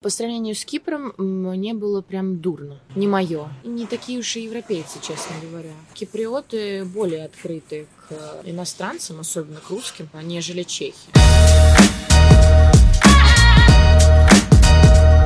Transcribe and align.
По 0.00 0.10
сравнению 0.10 0.54
с 0.54 0.64
Кипром 0.64 1.12
мне 1.18 1.74
было 1.74 2.02
прям 2.02 2.38
дурно. 2.38 2.78
Не 2.94 3.08
мое. 3.08 3.48
Не 3.64 3.84
такие 3.84 4.20
уж 4.20 4.36
и 4.36 4.44
европейцы, 4.44 5.00
честно 5.02 5.34
говоря. 5.42 5.72
Киприоты 5.92 6.84
более 6.84 7.24
открыты 7.24 7.88
к 8.08 8.12
иностранцам, 8.44 9.18
особенно 9.18 9.58
к 9.58 9.70
русским, 9.70 10.08
нежели 10.22 10.62
чехи. 10.62 11.10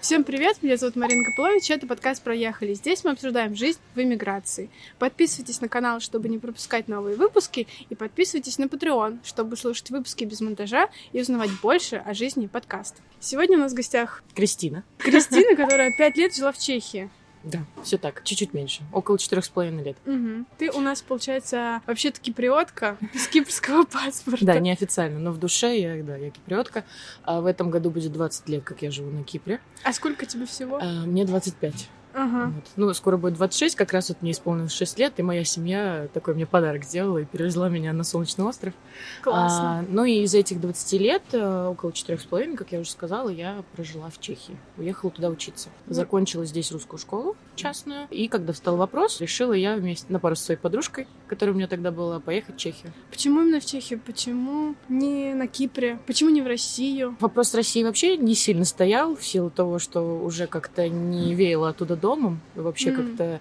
Всем 0.03 0.25
привет, 0.25 0.65
меня 0.65 0.77
зовут 0.77 0.97
Марина 0.97 1.23
Копылович, 1.25 1.71
это 1.71 1.87
подкаст 1.87 2.25
«Проехали». 2.25 2.75
Здесь 2.75 3.05
мы 3.05 3.13
обсуждаем 3.13 3.55
жизнь 3.55 3.79
в 3.95 4.01
эмиграции. 4.01 4.69
Подписывайтесь 4.99 5.61
на 5.61 5.69
канал, 5.69 6.01
чтобы 6.01 6.29
не 6.29 6.39
пропускать 6.39 6.89
новые 6.89 7.15
выпуски, 7.15 7.69
и 7.89 7.95
подписывайтесь 7.95 8.59
на 8.59 8.65
Patreon, 8.65 9.21
чтобы 9.23 9.57
слушать 9.57 9.91
выпуски 9.91 10.25
без 10.25 10.41
монтажа 10.41 10.89
и 11.13 11.21
узнавать 11.21 11.51
больше 11.63 12.03
о 12.05 12.15
жизни 12.15 12.49
подкаста. 12.49 13.01
Сегодня 13.21 13.57
у 13.57 13.61
нас 13.61 13.71
в 13.71 13.77
гостях 13.77 14.25
Кристина. 14.35 14.83
Кристина, 14.99 15.55
которая 15.57 15.97
пять 15.97 16.17
лет 16.17 16.35
жила 16.35 16.51
в 16.51 16.59
Чехии. 16.59 17.09
Да, 17.45 17.65
все 17.83 17.99
так, 17.99 18.23
чуть-чуть 18.25 18.55
меньше, 18.55 18.83
около 18.93 19.19
четырех 19.19 19.45
с 19.45 19.49
половиной 19.49 19.83
лет. 19.83 19.97
Угу. 20.07 20.45
Ты 20.59 20.71
у 20.71 20.81
нас, 20.81 21.03
получается, 21.03 21.83
вообще-то 21.87 22.21
киприотка 22.21 22.97
без 23.13 23.27
кипрского 23.27 23.85
паспорта. 23.93 24.45
Да, 24.45 24.59
неофициально, 24.59 25.19
но 25.19 25.33
в 25.33 25.39
душе 25.39 25.79
я, 25.79 26.03
да, 26.03 26.17
я 26.17 26.31
киприотка. 26.31 26.85
А 27.25 27.41
в 27.41 27.47
этом 27.47 27.71
году 27.71 27.91
будет 27.91 28.13
20 28.13 28.49
лет, 28.49 28.65
как 28.65 28.83
я 28.83 28.91
живу 28.91 29.11
на 29.11 29.25
Кипре. 29.25 29.61
А 29.83 29.93
сколько 29.93 30.27
тебе 30.27 30.47
всего? 30.47 30.79
А, 30.81 31.05
мне 31.05 31.25
25. 31.25 31.89
Ага. 32.15 32.53
Вот. 32.55 32.65
Ну, 32.77 32.95
скоро 32.95 33.17
будет 33.17 33.35
26, 33.35 33.75
как 33.75 33.93
раз 33.93 34.09
вот 34.09 34.23
мне 34.23 34.33
исполнилось 34.33 34.73
6 34.73 34.99
лет, 34.99 35.15
и 35.17 35.23
моя 35.23 35.45
семья 35.45 36.09
такой 36.13 36.35
мне 36.35 36.47
подарок 36.47 36.85
сделала 36.85 37.19
и 37.19 37.25
перевезла 37.25 37.69
меня 37.69 37.93
на 37.93 38.05
Солнечный 38.05 38.45
остров. 38.45 38.75
Классно. 39.23 39.81
А, 39.81 39.85
ну 39.89 40.05
и 40.05 40.23
из 40.23 40.35
этих 40.35 40.61
20 40.61 41.01
лет, 41.01 41.23
э, 41.33 41.67
около 41.67 41.91
4,5, 41.91 42.57
как 42.57 42.73
я 42.73 42.81
уже 42.81 42.91
сказала, 42.91 43.29
я 43.29 43.63
прожила 43.75 44.11
в 44.11 44.21
Чехии. 44.21 44.57
Уехала 44.77 45.11
туда 45.11 45.29
учиться. 45.29 45.69
Закончила 45.87 46.45
здесь 46.45 46.71
русскую 46.73 46.99
школу 46.99 47.37
частную. 47.63 48.07
И 48.11 48.29
когда 48.29 48.53
встал 48.53 48.77
вопрос, 48.77 49.21
решила 49.21 49.53
я 49.53 49.75
вместе 49.77 50.07
на 50.13 50.19
пару 50.19 50.37
с 50.37 50.41
своей 50.41 50.59
подружкой, 50.59 51.07
которая 51.29 51.55
у 51.55 51.57
меня 51.57 51.69
тогда 51.69 51.91
была, 51.91 52.21
поехать 52.21 52.57
в 52.57 52.59
Чехию. 52.59 52.93
Почему 53.11 53.43
именно 53.43 53.61
в 53.61 53.67
Чехию? 53.67 54.01
Почему 54.05 54.75
не 54.89 55.35
на 55.35 55.47
Кипре? 55.47 55.99
Почему 56.07 56.31
не 56.31 56.43
в 56.43 56.47
Россию? 56.47 57.17
Вопрос 57.21 57.55
России 57.55 57.83
вообще 57.85 58.17
не 58.17 58.35
сильно 58.35 58.65
стоял 58.65 59.17
в 59.17 59.25
силу 59.25 59.51
того, 59.51 59.79
что 59.79 60.01
уже 60.23 60.47
как-то 60.47 60.89
не 60.89 61.35
веяло 61.35 61.71
оттуда 61.71 61.97
домом. 61.97 62.41
Вообще 62.55 62.91
Мгм. 62.93 63.07
как-то 63.09 63.41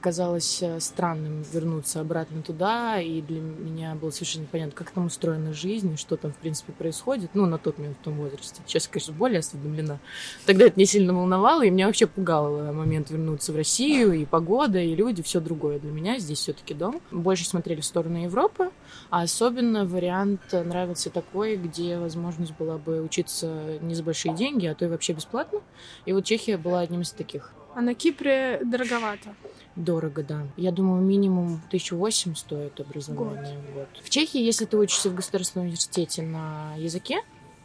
казалось 0.00 0.62
э, 0.62 0.80
странным 0.80 1.42
вернуться 1.52 2.00
обратно 2.00 2.42
туда, 2.42 3.00
и 3.00 3.20
для 3.22 3.40
меня 3.40 3.94
было 3.94 4.10
совершенно 4.10 4.42
непонятно, 4.42 4.72
как 4.74 4.90
там 4.90 5.06
устроена 5.06 5.52
жизнь, 5.52 5.96
что 5.96 6.16
там, 6.16 6.32
в 6.32 6.36
принципе, 6.36 6.72
происходит, 6.72 7.30
ну, 7.34 7.46
на 7.46 7.58
тот 7.58 7.78
момент, 7.78 7.96
в 8.00 8.04
том 8.04 8.14
возрасте. 8.14 8.62
Сейчас, 8.66 8.88
конечно, 8.88 9.14
более 9.14 9.40
осведомлена. 9.40 9.98
Тогда 10.46 10.66
это 10.66 10.78
не 10.78 10.86
сильно 10.86 11.14
волновало, 11.14 11.62
и 11.64 11.70
меня 11.70 11.86
вообще 11.86 12.06
пугал 12.06 12.72
момент 12.72 13.10
вернуться 13.10 13.52
в 13.52 13.56
Россию, 13.56 14.12
и 14.12 14.24
погода, 14.24 14.78
и 14.78 14.94
люди, 14.94 15.22
все 15.22 15.40
другое 15.40 15.78
для 15.78 15.90
меня. 15.90 16.18
Здесь 16.18 16.38
все 16.38 16.52
таки 16.52 16.74
дом. 16.74 17.00
Больше 17.10 17.44
смотрели 17.44 17.80
в 17.80 17.84
сторону 17.84 18.22
Европы, 18.22 18.70
а 19.10 19.22
особенно 19.22 19.84
вариант 19.84 20.40
нравился 20.52 21.10
такой, 21.10 21.56
где 21.56 21.98
возможность 21.98 22.52
была 22.56 22.78
бы 22.78 23.02
учиться 23.02 23.78
не 23.80 23.94
за 23.94 24.02
большие 24.02 24.34
деньги, 24.34 24.66
а 24.66 24.74
то 24.74 24.84
и 24.84 24.88
вообще 24.88 25.12
бесплатно. 25.12 25.60
И 26.06 26.12
вот 26.12 26.24
Чехия 26.24 26.56
была 26.56 26.80
одним 26.80 27.02
из 27.02 27.10
таких. 27.10 27.52
А 27.74 27.80
на 27.82 27.94
Кипре 27.94 28.60
дороговато. 28.64 29.34
Дорого, 29.80 30.22
да. 30.22 30.46
Я 30.56 30.72
думаю, 30.72 31.02
минимум 31.02 31.60
1008 31.68 32.34
стоит 32.34 32.78
образование 32.80 33.58
в 33.58 33.74
год. 33.74 33.88
В 34.02 34.10
Чехии, 34.10 34.40
если 34.40 34.64
ты 34.64 34.76
учишься 34.76 35.10
в 35.10 35.14
государственном 35.14 35.66
университете 35.66 36.22
на 36.22 36.74
языке, 36.76 37.22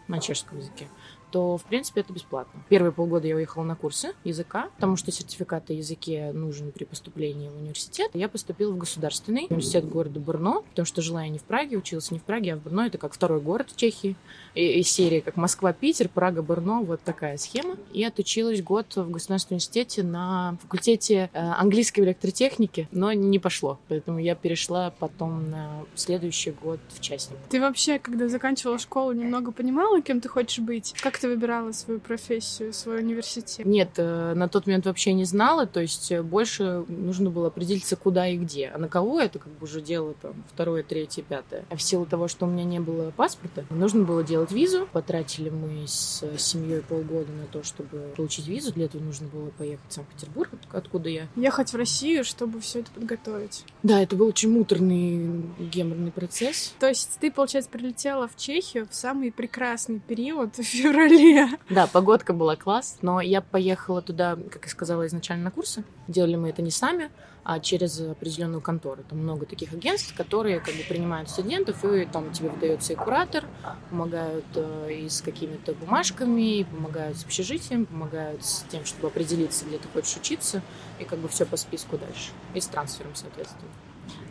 на 0.08 0.20
чешском 0.20 0.60
языке, 0.60 0.88
то, 1.32 1.58
в 1.58 1.64
принципе, 1.64 2.02
это 2.02 2.14
бесплатно. 2.14 2.62
Первые 2.70 2.92
полгода 2.92 3.28
я 3.28 3.36
уехала 3.36 3.64
на 3.64 3.76
курсы 3.76 4.14
языка, 4.24 4.70
потому 4.76 4.96
что 4.96 5.12
сертификат 5.12 5.70
о 5.70 5.74
языке 5.74 6.32
нужен 6.34 6.72
при 6.72 6.86
поступлении 6.86 7.50
в 7.50 7.58
университет. 7.58 8.12
Я 8.14 8.30
поступила 8.30 8.72
в 8.72 8.78
государственный 8.78 9.48
университет 9.50 9.88
города 9.88 10.20
Брно, 10.20 10.64
потому 10.70 10.86
что 10.86 11.02
жила 11.02 11.24
я 11.24 11.30
не 11.30 11.40
в 11.40 11.44
Праге, 11.44 11.78
училась 11.78 12.12
не 12.12 12.20
в 12.20 12.24
Праге, 12.24 12.54
а 12.54 12.58
в 12.58 12.64
Брно. 12.64 12.86
Это 12.86 12.98
как 12.98 13.14
второй 13.14 13.42
город 13.42 13.70
в 13.72 13.76
Чехии. 13.76 14.16
Из 14.54 14.90
серии 14.90 15.20
как 15.20 15.36
Москва-Питер, 15.36 16.10
Прага-Брно, 16.10 16.84
вот 16.84 17.02
такая 17.02 17.38
схема. 17.38 17.76
И 17.92 18.04
отучилась 18.04 18.62
год 18.62 18.96
в 18.96 19.12
государственном 19.12 19.56
университете 19.56 20.04
на 20.04 20.58
факультете 20.62 21.30
э, 21.34 21.40
английской 21.40 22.02
электротехники, 22.02 22.88
но 22.92 23.12
не 23.14 23.40
пошло. 23.40 23.80
Поэтому 23.88 24.20
я 24.20 24.36
перешла 24.36 24.92
потом 24.92 25.50
на 25.50 25.84
следующий 25.96 26.52
год 26.52 26.80
в 26.90 27.02
частник. 27.02 27.38
Ты 27.50 27.60
вообще, 27.60 28.00
когда 28.00 28.28
заканчивала 28.30 28.80
школу, 28.80 29.12
немного 29.12 29.52
понимала, 29.52 30.02
кем 30.02 30.22
ты 30.22 30.30
хочешь 30.30 30.60
быть? 30.60 30.94
Как 31.02 31.15
ты 31.20 31.28
выбирала 31.28 31.72
свою 31.72 32.00
профессию, 32.00 32.74
свой 32.74 33.00
университет? 33.00 33.66
Нет, 33.66 33.92
э, 33.98 34.34
на 34.34 34.48
тот 34.48 34.66
момент 34.68 34.86
вообще 34.86 35.14
не 35.14 35.26
знала, 35.26 35.66
то 35.66 35.80
есть 35.82 36.12
э, 36.12 36.22
больше 36.22 36.86
нужно 36.88 37.30
было 37.30 37.48
определиться, 37.48 37.96
куда 37.96 38.28
и 38.28 38.38
где. 38.38 38.68
А 38.74 38.78
на 38.78 38.88
кого 38.88 39.20
это 39.20 39.40
как 39.40 39.52
бы 39.54 39.64
уже 39.66 39.82
дело 39.82 40.14
там 40.22 40.34
второе, 40.54 40.84
третье, 40.84 41.22
пятое. 41.24 41.66
А 41.70 41.76
в 41.76 41.82
силу 41.82 42.06
того, 42.06 42.28
что 42.28 42.46
у 42.46 42.50
меня 42.50 42.64
не 42.64 42.80
было 42.80 43.12
паспорта, 43.12 43.66
нужно 43.70 44.04
было 44.04 44.24
делать 44.24 44.52
визу. 44.52 44.88
Потратили 44.92 45.50
мы 45.50 45.88
с 45.88 46.24
семьей 46.38 46.82
полгода 46.82 47.32
на 47.32 47.46
то, 47.48 47.64
чтобы 47.64 48.14
получить 48.16 48.48
визу. 48.48 48.72
Для 48.74 48.86
этого 48.86 49.02
нужно 49.02 49.28
было 49.28 49.50
поехать 49.52 49.86
в 49.90 49.94
Санкт-Петербург, 49.94 50.50
от- 50.54 50.76
откуда 50.76 51.10
я. 51.10 51.28
Ехать 51.36 51.72
в 51.74 51.76
Россию, 51.76 52.24
чтобы 52.24 52.60
все 52.62 52.80
это 52.80 52.92
подготовить. 52.92 53.64
Да, 53.84 54.02
это 54.02 54.16
был 54.16 54.28
очень 54.28 54.52
муторный 54.52 55.44
геморный 55.60 56.12
процесс. 56.12 56.74
То 56.80 56.88
есть 56.88 57.18
ты, 57.20 57.32
получается, 57.32 57.70
прилетела 57.70 58.28
в 58.28 58.36
Чехию 58.36 58.88
в 58.90 58.96
самый 58.96 59.32
прекрасный 59.32 60.00
период 60.00 60.56
в 60.58 60.62
феврале. 61.10 61.48
Да, 61.70 61.88
погодка 61.88 62.34
была 62.34 62.56
класс, 62.56 62.98
но 63.02 63.22
я 63.22 63.42
поехала 63.42 64.02
туда, 64.02 64.38
как 64.52 64.64
я 64.66 64.70
сказала, 64.70 65.06
изначально 65.08 65.46
на 65.46 65.52
курсы. 65.52 65.84
Делали 66.08 66.36
мы 66.36 66.50
это 66.50 66.62
не 66.62 66.72
сами, 66.72 67.10
а 67.44 67.60
через 67.60 68.00
определенную 68.00 68.62
контору. 68.62 69.04
Там 69.08 69.20
много 69.20 69.46
таких 69.46 69.74
агентств, 69.74 70.16
которые 70.16 70.60
как 70.60 70.74
бы 70.76 70.84
принимают 70.88 71.30
студентов, 71.30 71.84
и 71.86 72.06
там 72.06 72.32
тебе 72.32 72.50
выдается 72.50 72.94
и 72.94 72.96
куратор, 72.96 73.46
помогают 73.90 74.46
э, 74.56 74.94
и 74.94 75.10
с 75.10 75.22
какими-то 75.22 75.74
бумажками, 75.74 76.60
и 76.60 76.64
помогают 76.64 77.18
с 77.18 77.24
общежитием, 77.24 77.86
помогают 77.86 78.44
с 78.44 78.66
тем, 78.70 78.86
чтобы 78.86 79.08
определиться, 79.08 79.66
где 79.66 79.78
ты 79.78 79.88
хочешь 79.90 80.18
учиться, 80.18 80.62
и 81.00 81.04
как 81.04 81.20
бы 81.20 81.28
все 81.28 81.46
по 81.46 81.58
списку 81.58 81.98
дальше. 81.98 82.32
И 82.54 82.60
с 82.60 82.68
трансфером, 82.68 83.12
соответственно. 83.14 83.70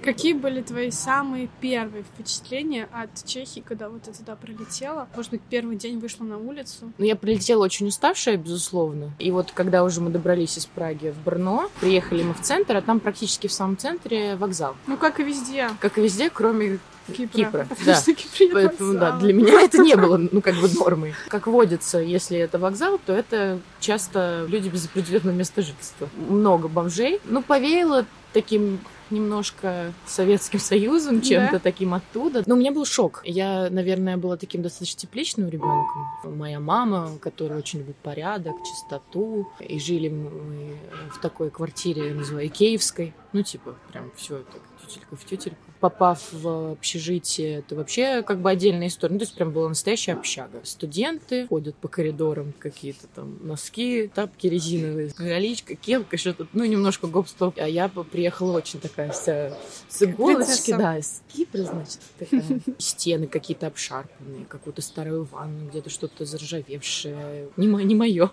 Какие 0.04 0.34
были 0.34 0.60
твои 0.60 0.90
самые 0.90 1.48
первые 1.62 2.04
впечатления 2.04 2.86
от 2.92 3.24
Чехии, 3.24 3.60
когда 3.66 3.88
вот 3.88 4.02
ты 4.02 4.12
туда 4.12 4.36
прилетела? 4.36 5.08
Может 5.16 5.30
быть, 5.30 5.40
первый 5.48 5.76
день 5.76 5.98
вышла 5.98 6.24
на 6.24 6.36
улицу? 6.36 6.92
Ну, 6.98 7.04
я 7.06 7.16
прилетела 7.16 7.64
очень 7.64 7.88
уставшая, 7.88 8.36
безусловно. 8.36 9.12
И 9.18 9.30
вот 9.30 9.52
когда 9.52 9.82
уже 9.82 10.02
мы 10.02 10.10
добрались 10.10 10.58
из 10.58 10.66
Праги 10.66 11.08
в 11.08 11.24
Брно, 11.24 11.70
приехали 11.80 12.22
мы 12.22 12.34
в 12.34 12.42
центр, 12.42 12.76
а 12.76 12.82
там 12.82 13.00
практически 13.00 13.46
в 13.46 13.52
самом 13.52 13.78
центре 13.78 14.36
вокзал. 14.36 14.76
Ну, 14.86 14.98
как 14.98 15.20
и 15.20 15.22
везде. 15.24 15.70
Как 15.80 15.96
и 15.96 16.02
везде, 16.02 16.28
кроме 16.28 16.80
Кипра. 17.06 17.38
Кипра, 17.38 17.66
Потому 17.68 17.86
да. 17.86 17.94
что 17.94 18.14
Кипр 18.14 18.52
Поэтому, 18.52 18.94
да, 18.94 19.12
для 19.18 19.32
меня 19.32 19.62
это 19.62 19.78
не 19.78 19.94
было, 19.94 20.18
ну, 20.18 20.42
как 20.42 20.56
бы 20.56 20.68
нормой. 20.68 21.14
Как 21.28 21.46
водится, 21.46 21.98
если 21.98 22.36
это 22.36 22.58
вокзал, 22.58 23.00
то 23.04 23.14
это 23.14 23.58
часто 23.80 24.44
люди 24.48 24.68
без 24.68 24.84
определенного 24.84 25.34
места 25.34 25.62
жительства. 25.62 26.10
Много 26.28 26.68
бомжей. 26.68 27.20
Ну, 27.24 27.42
повеяло 27.42 28.04
таким 28.34 28.80
немножко 29.10 29.92
Советским 30.06 30.58
Союзом, 30.58 31.20
чем-то 31.20 31.52
Да. 31.54 31.58
таким 31.58 31.94
оттуда. 31.94 32.42
Но 32.46 32.54
у 32.54 32.58
меня 32.58 32.72
был 32.72 32.84
шок. 32.84 33.22
Я, 33.24 33.68
наверное, 33.70 34.16
была 34.16 34.36
таким 34.36 34.62
достаточно 34.62 35.00
тепличным 35.00 35.48
ребенком. 35.48 36.06
Моя 36.24 36.60
мама, 36.60 37.10
которая 37.20 37.58
очень 37.58 37.80
любит 37.80 37.96
порядок, 37.96 38.54
чистоту. 38.64 39.48
И 39.60 39.78
жили 39.78 40.08
мы 40.08 40.76
в 41.10 41.20
такой 41.20 41.50
квартире, 41.50 42.08
я 42.08 42.14
называю 42.14 42.48
Киевской. 42.50 43.14
Ну, 43.32 43.42
типа, 43.42 43.74
прям 43.90 44.10
все 44.16 44.38
так 44.38 44.62
тютелька 44.86 45.16
в 45.16 45.24
тютельку. 45.24 45.58
Попав 45.80 46.32
в 46.32 46.72
общежитие, 46.72 47.58
это 47.58 47.74
вообще 47.74 48.22
как 48.22 48.40
бы 48.40 48.50
отдельная 48.50 48.88
история. 48.88 49.14
Ну, 49.14 49.18
то 49.18 49.24
есть 49.24 49.34
прям 49.34 49.50
была 49.52 49.68
настоящая 49.68 50.14
общага. 50.14 50.60
Студенты 50.62 51.46
ходят 51.46 51.76
по 51.76 51.88
коридорам, 51.88 52.52
какие-то 52.58 53.06
там 53.14 53.38
носки, 53.46 54.10
тапки 54.14 54.46
резиновые, 54.46 55.12
галичка, 55.16 55.74
кепка, 55.74 56.16
что-то, 56.16 56.46
ну, 56.52 56.64
немножко 56.64 57.06
гоп-стоп. 57.06 57.58
А 57.58 57.68
я 57.68 57.88
приехала 57.88 58.56
очень 58.56 58.80
такая 58.80 59.10
вся 59.10 59.56
с 59.88 60.02
иголочки, 60.02 60.70
да, 60.70 60.96
с 60.96 61.22
Кипра, 61.32 61.64
значит, 61.64 62.00
такая. 62.18 62.60
Стены 62.78 63.26
какие-то 63.26 63.66
обшарпанные, 63.66 64.46
какую-то 64.46 64.80
старую 64.82 65.24
ванну, 65.24 65.68
где-то 65.68 65.90
что-то 65.90 66.24
заржавевшее. 66.24 67.48
Не, 67.56 67.66
не 67.66 67.94
мое. 67.94 68.30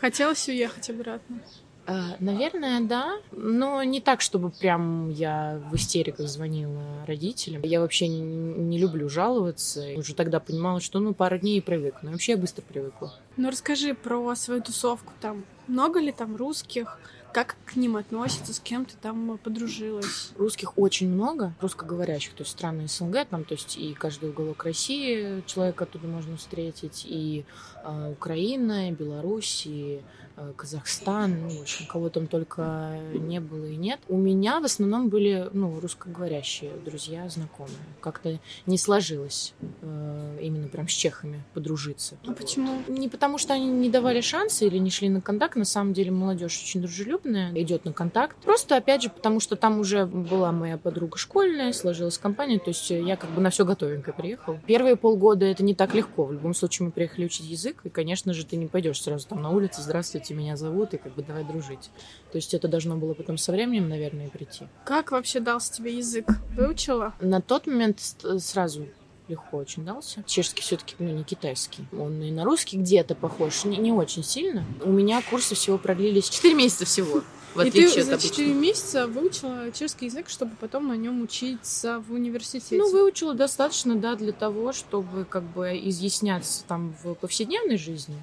Хотелось 0.00 0.48
уехать 0.48 0.90
обратно. 0.90 1.40
А, 1.88 2.16
Наверное, 2.20 2.82
да. 2.82 3.16
Но 3.32 3.82
не 3.82 4.02
так, 4.02 4.20
чтобы 4.20 4.50
прям 4.50 5.08
я 5.08 5.60
в 5.70 5.74
истериках 5.74 6.28
звонила 6.28 6.82
родителям. 7.06 7.62
Я 7.62 7.80
вообще 7.80 8.06
н- 8.06 8.68
не 8.68 8.78
люблю 8.78 9.08
жаловаться. 9.08 9.86
Уже 9.96 10.14
тогда 10.14 10.38
понимала, 10.38 10.80
что 10.80 11.00
ну 11.00 11.14
пару 11.14 11.38
дней 11.38 11.58
и 11.58 11.62
привыкну. 11.62 12.00
Но 12.08 12.10
Вообще 12.12 12.32
я 12.32 12.38
быстро 12.38 12.60
привыкла. 12.62 13.14
Ну, 13.38 13.50
расскажи 13.50 13.94
про 13.94 14.34
свою 14.36 14.62
тусовку 14.62 15.14
там. 15.20 15.44
Много 15.66 15.98
ли 15.98 16.12
там 16.12 16.36
русских? 16.36 16.98
Как 17.32 17.56
к 17.66 17.76
ним 17.76 17.96
относятся, 17.96 18.52
с 18.54 18.60
кем 18.60 18.84
ты 18.84 18.94
там 19.00 19.38
подружилась? 19.42 20.32
Русских 20.36 20.76
очень 20.78 21.08
много, 21.10 21.54
русскоговорящих, 21.60 22.32
то 22.32 22.42
есть 22.42 22.52
страны 22.52 22.88
СНГ, 22.88 23.26
там, 23.28 23.44
то 23.44 23.52
есть 23.52 23.76
и 23.76 23.92
каждый 23.92 24.30
уголок 24.30 24.64
России 24.64 25.42
человека 25.46 25.84
оттуда 25.84 26.08
можно 26.08 26.38
встретить, 26.38 27.04
и 27.06 27.44
э, 27.84 28.12
Украина, 28.12 28.88
и 28.88 28.92
Беларусь, 28.92 29.64
и 29.66 30.00
Э, 30.00 30.27
Казахстан, 30.56 31.42
ну, 31.42 31.48
в 31.50 31.60
общем, 31.62 31.86
кого 31.86 32.08
там 32.08 32.26
только 32.26 33.00
не 33.14 33.40
было 33.40 33.66
и 33.66 33.76
нет. 33.76 34.00
У 34.08 34.16
меня 34.16 34.60
в 34.60 34.64
основном 34.64 35.08
были, 35.08 35.48
ну, 35.52 35.78
русскоговорящие 35.80 36.72
друзья, 36.84 37.28
знакомые. 37.28 37.76
Как-то 38.00 38.38
не 38.66 38.78
сложилось 38.78 39.54
э, 39.82 40.38
именно 40.40 40.68
прям 40.68 40.88
с 40.88 40.92
чехами 40.92 41.44
подружиться. 41.54 42.16
А 42.26 42.32
почему? 42.32 42.82
Не 42.88 43.08
потому, 43.08 43.38
что 43.38 43.54
они 43.54 43.66
не 43.66 43.90
давали 43.90 44.20
шансы 44.20 44.66
или 44.66 44.78
не 44.78 44.90
шли 44.90 45.08
на 45.08 45.20
контакт. 45.20 45.56
На 45.56 45.64
самом 45.64 45.92
деле 45.92 46.10
молодежь 46.10 46.60
очень 46.62 46.80
дружелюбная, 46.80 47.52
идет 47.54 47.84
на 47.84 47.92
контакт. 47.92 48.36
Просто, 48.42 48.76
опять 48.76 49.02
же, 49.02 49.10
потому 49.10 49.40
что 49.40 49.56
там 49.56 49.80
уже 49.80 50.06
была 50.06 50.52
моя 50.52 50.78
подруга 50.78 51.18
школьная, 51.18 51.72
сложилась 51.72 52.18
компания, 52.18 52.58
то 52.58 52.68
есть 52.68 52.90
я 52.90 53.16
как 53.16 53.30
бы 53.30 53.40
на 53.40 53.50
все 53.50 53.64
готовенькое 53.64 54.14
приехала. 54.14 54.60
Первые 54.66 54.96
полгода 54.96 55.46
это 55.46 55.62
не 55.62 55.74
так 55.74 55.94
легко. 55.94 56.24
В 56.24 56.32
любом 56.32 56.54
случае 56.54 56.86
мы 56.86 56.92
приехали 56.92 57.24
учить 57.24 57.46
язык, 57.46 57.80
и, 57.84 57.88
конечно 57.88 58.32
же, 58.32 58.44
ты 58.44 58.56
не 58.56 58.66
пойдешь 58.66 59.02
сразу 59.02 59.28
там 59.28 59.42
на 59.42 59.50
улице, 59.50 59.82
здравствуйте, 59.82 60.27
здравствуйте, 60.28 60.34
меня 60.34 60.56
зовут, 60.56 60.94
и 60.94 60.98
как 60.98 61.14
бы 61.14 61.22
давай 61.22 61.44
дружить. 61.44 61.90
То 62.32 62.36
есть 62.36 62.54
это 62.54 62.68
должно 62.68 62.96
было 62.96 63.14
потом 63.14 63.38
со 63.38 63.52
временем, 63.52 63.88
наверное, 63.88 64.28
прийти. 64.28 64.66
Как 64.84 65.12
вообще 65.12 65.40
дался 65.40 65.72
тебе 65.72 65.96
язык? 65.96 66.26
Выучила? 66.56 67.14
На 67.20 67.40
тот 67.40 67.66
момент 67.66 68.00
сразу 68.38 68.86
легко 69.28 69.58
очень 69.58 69.84
дался. 69.84 70.22
Чешский 70.26 70.62
все-таки 70.62 70.94
ну, 70.98 71.10
не 71.10 71.24
китайский. 71.24 71.84
Он 71.92 72.22
и 72.22 72.30
на 72.30 72.44
русский 72.44 72.78
где-то 72.78 73.14
похож, 73.14 73.64
не, 73.64 73.76
не 73.76 73.92
очень 73.92 74.24
сильно. 74.24 74.64
У 74.82 74.90
меня 74.90 75.22
курсы 75.22 75.54
всего 75.54 75.78
продлились 75.78 76.28
4 76.28 76.54
месяца 76.54 76.84
всего. 76.84 77.22
В 77.54 77.62
и 77.62 77.70
ты 77.70 77.88
за 77.88 78.18
4 78.18 78.52
месяца 78.52 79.06
выучила 79.06 79.72
чешский 79.72 80.06
язык, 80.06 80.28
чтобы 80.28 80.52
потом 80.60 80.88
на 80.88 80.96
нем 80.96 81.22
учиться 81.22 82.02
в 82.06 82.12
университете? 82.12 82.76
Ну, 82.76 82.90
выучила 82.90 83.34
достаточно, 83.34 83.96
да, 83.96 84.16
для 84.16 84.32
того, 84.32 84.72
чтобы 84.72 85.24
как 85.24 85.42
бы 85.42 85.78
изъясняться 85.84 86.64
там 86.66 86.94
в 87.02 87.14
повседневной 87.14 87.78
жизни 87.78 88.16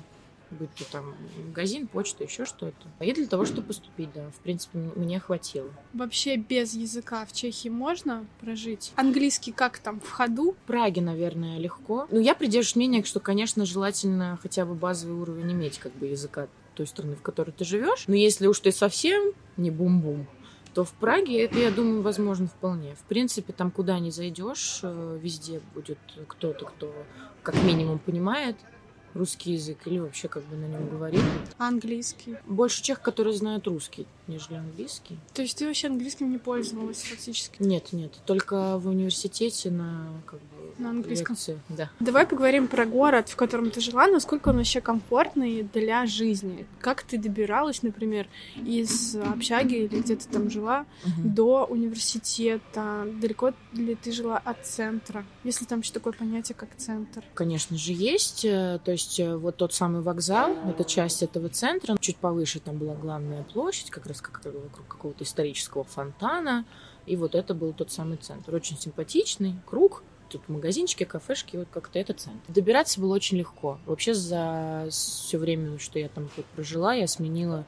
будь 0.52 0.74
то 0.76 0.90
там 0.92 1.16
магазин, 1.48 1.88
почта, 1.88 2.24
еще 2.24 2.46
что-то. 2.46 2.88
И 3.00 3.14
для 3.14 3.28
того, 3.28 3.46
чтобы 3.46 3.68
поступить, 3.68 4.12
да, 4.14 4.30
в 4.32 4.40
принципе, 4.42 4.78
мне 4.96 5.20
хватило. 5.20 5.70
Вообще 5.94 6.38
без 6.38 6.74
языка 6.74 7.26
в 7.26 7.34
Чехии 7.34 7.70
можно 7.70 8.26
прожить? 8.40 8.94
Английский 8.96 9.52
как 9.52 9.80
там, 9.80 10.00
в 10.00 10.10
ходу? 10.10 10.52
В 10.52 10.68
Праге, 10.68 11.02
наверное, 11.02 11.58
легко. 11.58 12.08
Но 12.12 12.20
я 12.20 12.36
придерживаюсь 12.36 12.76
мнения, 12.76 13.04
что, 13.04 13.20
конечно, 13.20 13.66
желательно 13.66 14.40
хотя 14.42 14.66
бы 14.66 14.76
базовый 14.76 15.20
уровень 15.20 15.52
иметь 15.52 15.80
как 15.80 15.94
бы 15.94 16.08
языка 16.08 16.48
той 16.76 16.88
страны, 16.88 17.16
в 17.16 17.22
которой 17.22 17.52
ты 17.52 17.66
живешь. 17.66 18.06
Но 18.08 18.16
если 18.16 18.48
уж 18.48 18.60
ты 18.60 18.72
совсем 18.72 19.34
не 19.58 19.72
бум-бум, 19.72 20.28
то 20.74 20.84
в 20.84 20.92
Праге 20.92 21.42
это, 21.42 21.58
я 21.58 21.72
думаю, 21.72 22.02
возможно 22.02 22.48
вполне. 22.48 22.96
В 22.96 23.04
принципе, 23.08 23.54
там 23.54 23.72
куда 23.72 23.98
ни 24.00 24.10
зайдешь, 24.10 24.82
э, 24.84 25.20
везде 25.22 25.62
будет 25.74 25.98
кто-то, 26.28 26.66
кто 26.66 26.94
как 27.44 27.64
минимум 27.64 27.98
понимает 28.00 28.58
русский 29.16 29.54
язык 29.54 29.80
или 29.86 29.98
вообще 29.98 30.28
как 30.28 30.44
бы 30.44 30.56
на 30.56 30.66
нем 30.66 30.88
говорит. 30.90 31.22
Английский. 31.58 32.36
Больше 32.46 32.84
тех, 32.84 33.02
которые 33.02 33.34
знают 33.34 33.66
русский, 33.66 34.06
нежели 34.28 34.56
английский. 34.56 35.18
То 35.34 35.42
есть 35.42 35.58
ты 35.58 35.66
вообще 35.66 35.88
английским 35.88 36.30
не 36.30 36.38
пользовалась 36.38 37.02
фактически? 37.02 37.64
Нет, 37.64 37.94
нет. 37.94 38.12
Только 38.26 38.78
в 38.78 38.88
университете 38.88 39.72
на 39.72 40.10
как 40.26 40.40
бы 40.40 40.55
на 40.78 40.90
английском. 40.90 41.36
Лекции, 41.36 41.60
да. 41.70 41.90
Давай 42.00 42.26
поговорим 42.26 42.68
про 42.68 42.86
город, 42.86 43.30
в 43.30 43.36
котором 43.36 43.72
ты 43.72 43.82
жила, 43.82 44.08
насколько 44.08 44.50
он 44.50 44.58
вообще 44.58 44.82
комфортный 44.82 45.64
для 45.64 46.06
жизни. 46.06 46.66
Как 46.80 47.04
ты 47.04 47.18
добиралась, 47.18 47.84
например, 47.84 48.28
из 48.56 49.16
общаги 49.16 49.76
или 49.76 50.02
где 50.02 50.16
ты 50.16 50.28
там 50.28 50.50
жила 50.50 50.86
угу. 51.06 51.28
до 51.28 51.66
университета? 51.66 53.08
Далеко 53.22 53.54
ли 53.74 53.96
ты 53.96 54.12
жила 54.12 54.38
от 54.38 54.66
центра? 54.66 55.26
Если 55.44 55.66
там 55.66 55.80
еще 55.80 55.94
такое 55.94 56.14
понятие, 56.14 56.56
как 56.56 56.70
центр? 56.78 57.24
Конечно 57.34 57.78
же, 57.78 57.94
есть. 57.94 58.46
Э, 58.46 58.80
то 58.84 58.92
есть 58.92 59.20
э, 59.20 59.36
вот 59.36 59.58
тот 59.58 59.74
самый 59.74 60.02
вокзал, 60.02 60.56
это 60.68 60.84
часть 60.84 61.24
этого 61.24 61.50
центра. 61.50 61.98
Чуть 62.00 62.18
повыше 62.18 62.60
там 62.60 62.78
была 62.78 62.96
главная 62.96 63.44
площадь, 63.44 63.90
как 63.90 64.06
раз 64.06 64.22
как 64.22 64.44
вокруг 64.46 64.88
какого-то 64.88 65.24
исторического 65.24 65.84
фонтана. 65.84 66.66
И 67.06 67.16
вот 67.16 67.36
это 67.36 67.54
был 67.54 67.74
тот 67.74 67.92
самый 67.92 68.18
центр. 68.18 68.54
Очень 68.56 68.78
симпатичный, 68.78 69.56
круг, 69.66 70.04
тут 70.30 70.48
магазинчики, 70.50 71.04
кафешки, 71.04 71.58
вот 71.58 71.68
как-то 71.72 72.00
это 72.00 72.14
центр. 72.14 72.40
Добираться 72.48 73.00
было 73.00 73.14
очень 73.16 73.38
легко. 73.38 73.80
Вообще 73.86 74.14
за 74.14 74.88
все 74.90 75.38
время, 75.38 75.80
что 75.80 76.00
я 76.00 76.10
там 76.10 76.30
вот 76.36 76.46
прожила, 76.48 76.94
я 76.94 77.08
сменила 77.08 77.66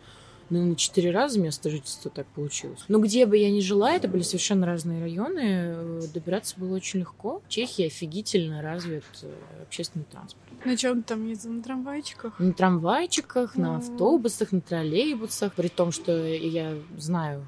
ну, 0.49 0.65
на 0.65 0.75
четыре 0.75 1.11
раза 1.11 1.39
место 1.39 1.69
жительства 1.69 2.09
так 2.09 2.25
получилось. 2.27 2.79
Но 2.87 2.99
где 2.99 3.25
бы 3.25 3.37
я 3.37 3.51
ни 3.51 3.59
жила, 3.59 3.91
это 3.91 4.07
были 4.07 4.21
совершенно 4.21 4.65
разные 4.65 5.01
районы, 5.01 5.41
э, 5.43 6.01
добираться 6.13 6.55
было 6.57 6.75
очень 6.75 7.01
легко. 7.01 7.41
Чехия 7.49 7.87
офигительно 7.87 8.61
развит 8.61 9.03
э, 9.23 9.33
общественный 9.63 10.05
транспорт. 10.05 10.47
На 10.65 10.77
чем 10.77 11.03
там 11.03 11.27
ездила? 11.27 11.53
На 11.53 11.63
трамвайчиках? 11.63 12.39
На 12.39 12.53
трамвайчиках, 12.53 13.55
на 13.55 13.77
автобусах, 13.77 14.51
на 14.51 14.61
троллейбусах. 14.61 15.53
При 15.53 15.67
том, 15.67 15.91
что 15.91 16.25
я 16.25 16.75
знаю, 16.97 17.47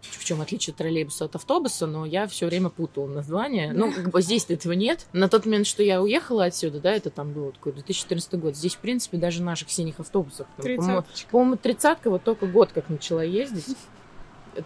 в 0.00 0.24
чем 0.24 0.40
отличие 0.40 0.74
троллейбуса 0.74 1.24
от 1.26 1.34
автобуса, 1.34 1.86
но 1.86 2.06
я 2.06 2.26
все 2.26 2.46
время 2.46 2.68
путала 2.68 3.06
название. 3.06 3.72
Ну, 3.72 3.92
как 3.92 4.10
бы 4.10 4.22
здесь 4.22 4.46
этого 4.48 4.72
нет. 4.72 5.06
На 5.12 5.28
тот 5.28 5.44
момент, 5.46 5.66
что 5.66 5.82
я 5.82 6.02
уехала 6.02 6.44
отсюда, 6.44 6.80
да, 6.80 6.92
это 6.92 7.10
там 7.10 7.32
был 7.32 7.52
такой 7.52 7.72
2014 7.72 8.34
год, 8.34 8.56
здесь, 8.56 8.74
в 8.74 8.78
принципе, 8.78 9.18
даже 9.18 9.42
наших 9.42 9.70
синих 9.70 10.00
автобусов, 10.00 10.46
по-моему, 11.30 11.56
тридцатка 11.56 12.10
вот 12.10 12.24
только 12.24 12.46
год 12.46 12.70
как 12.72 12.88
начала 12.88 13.22
ездить. 13.22 13.76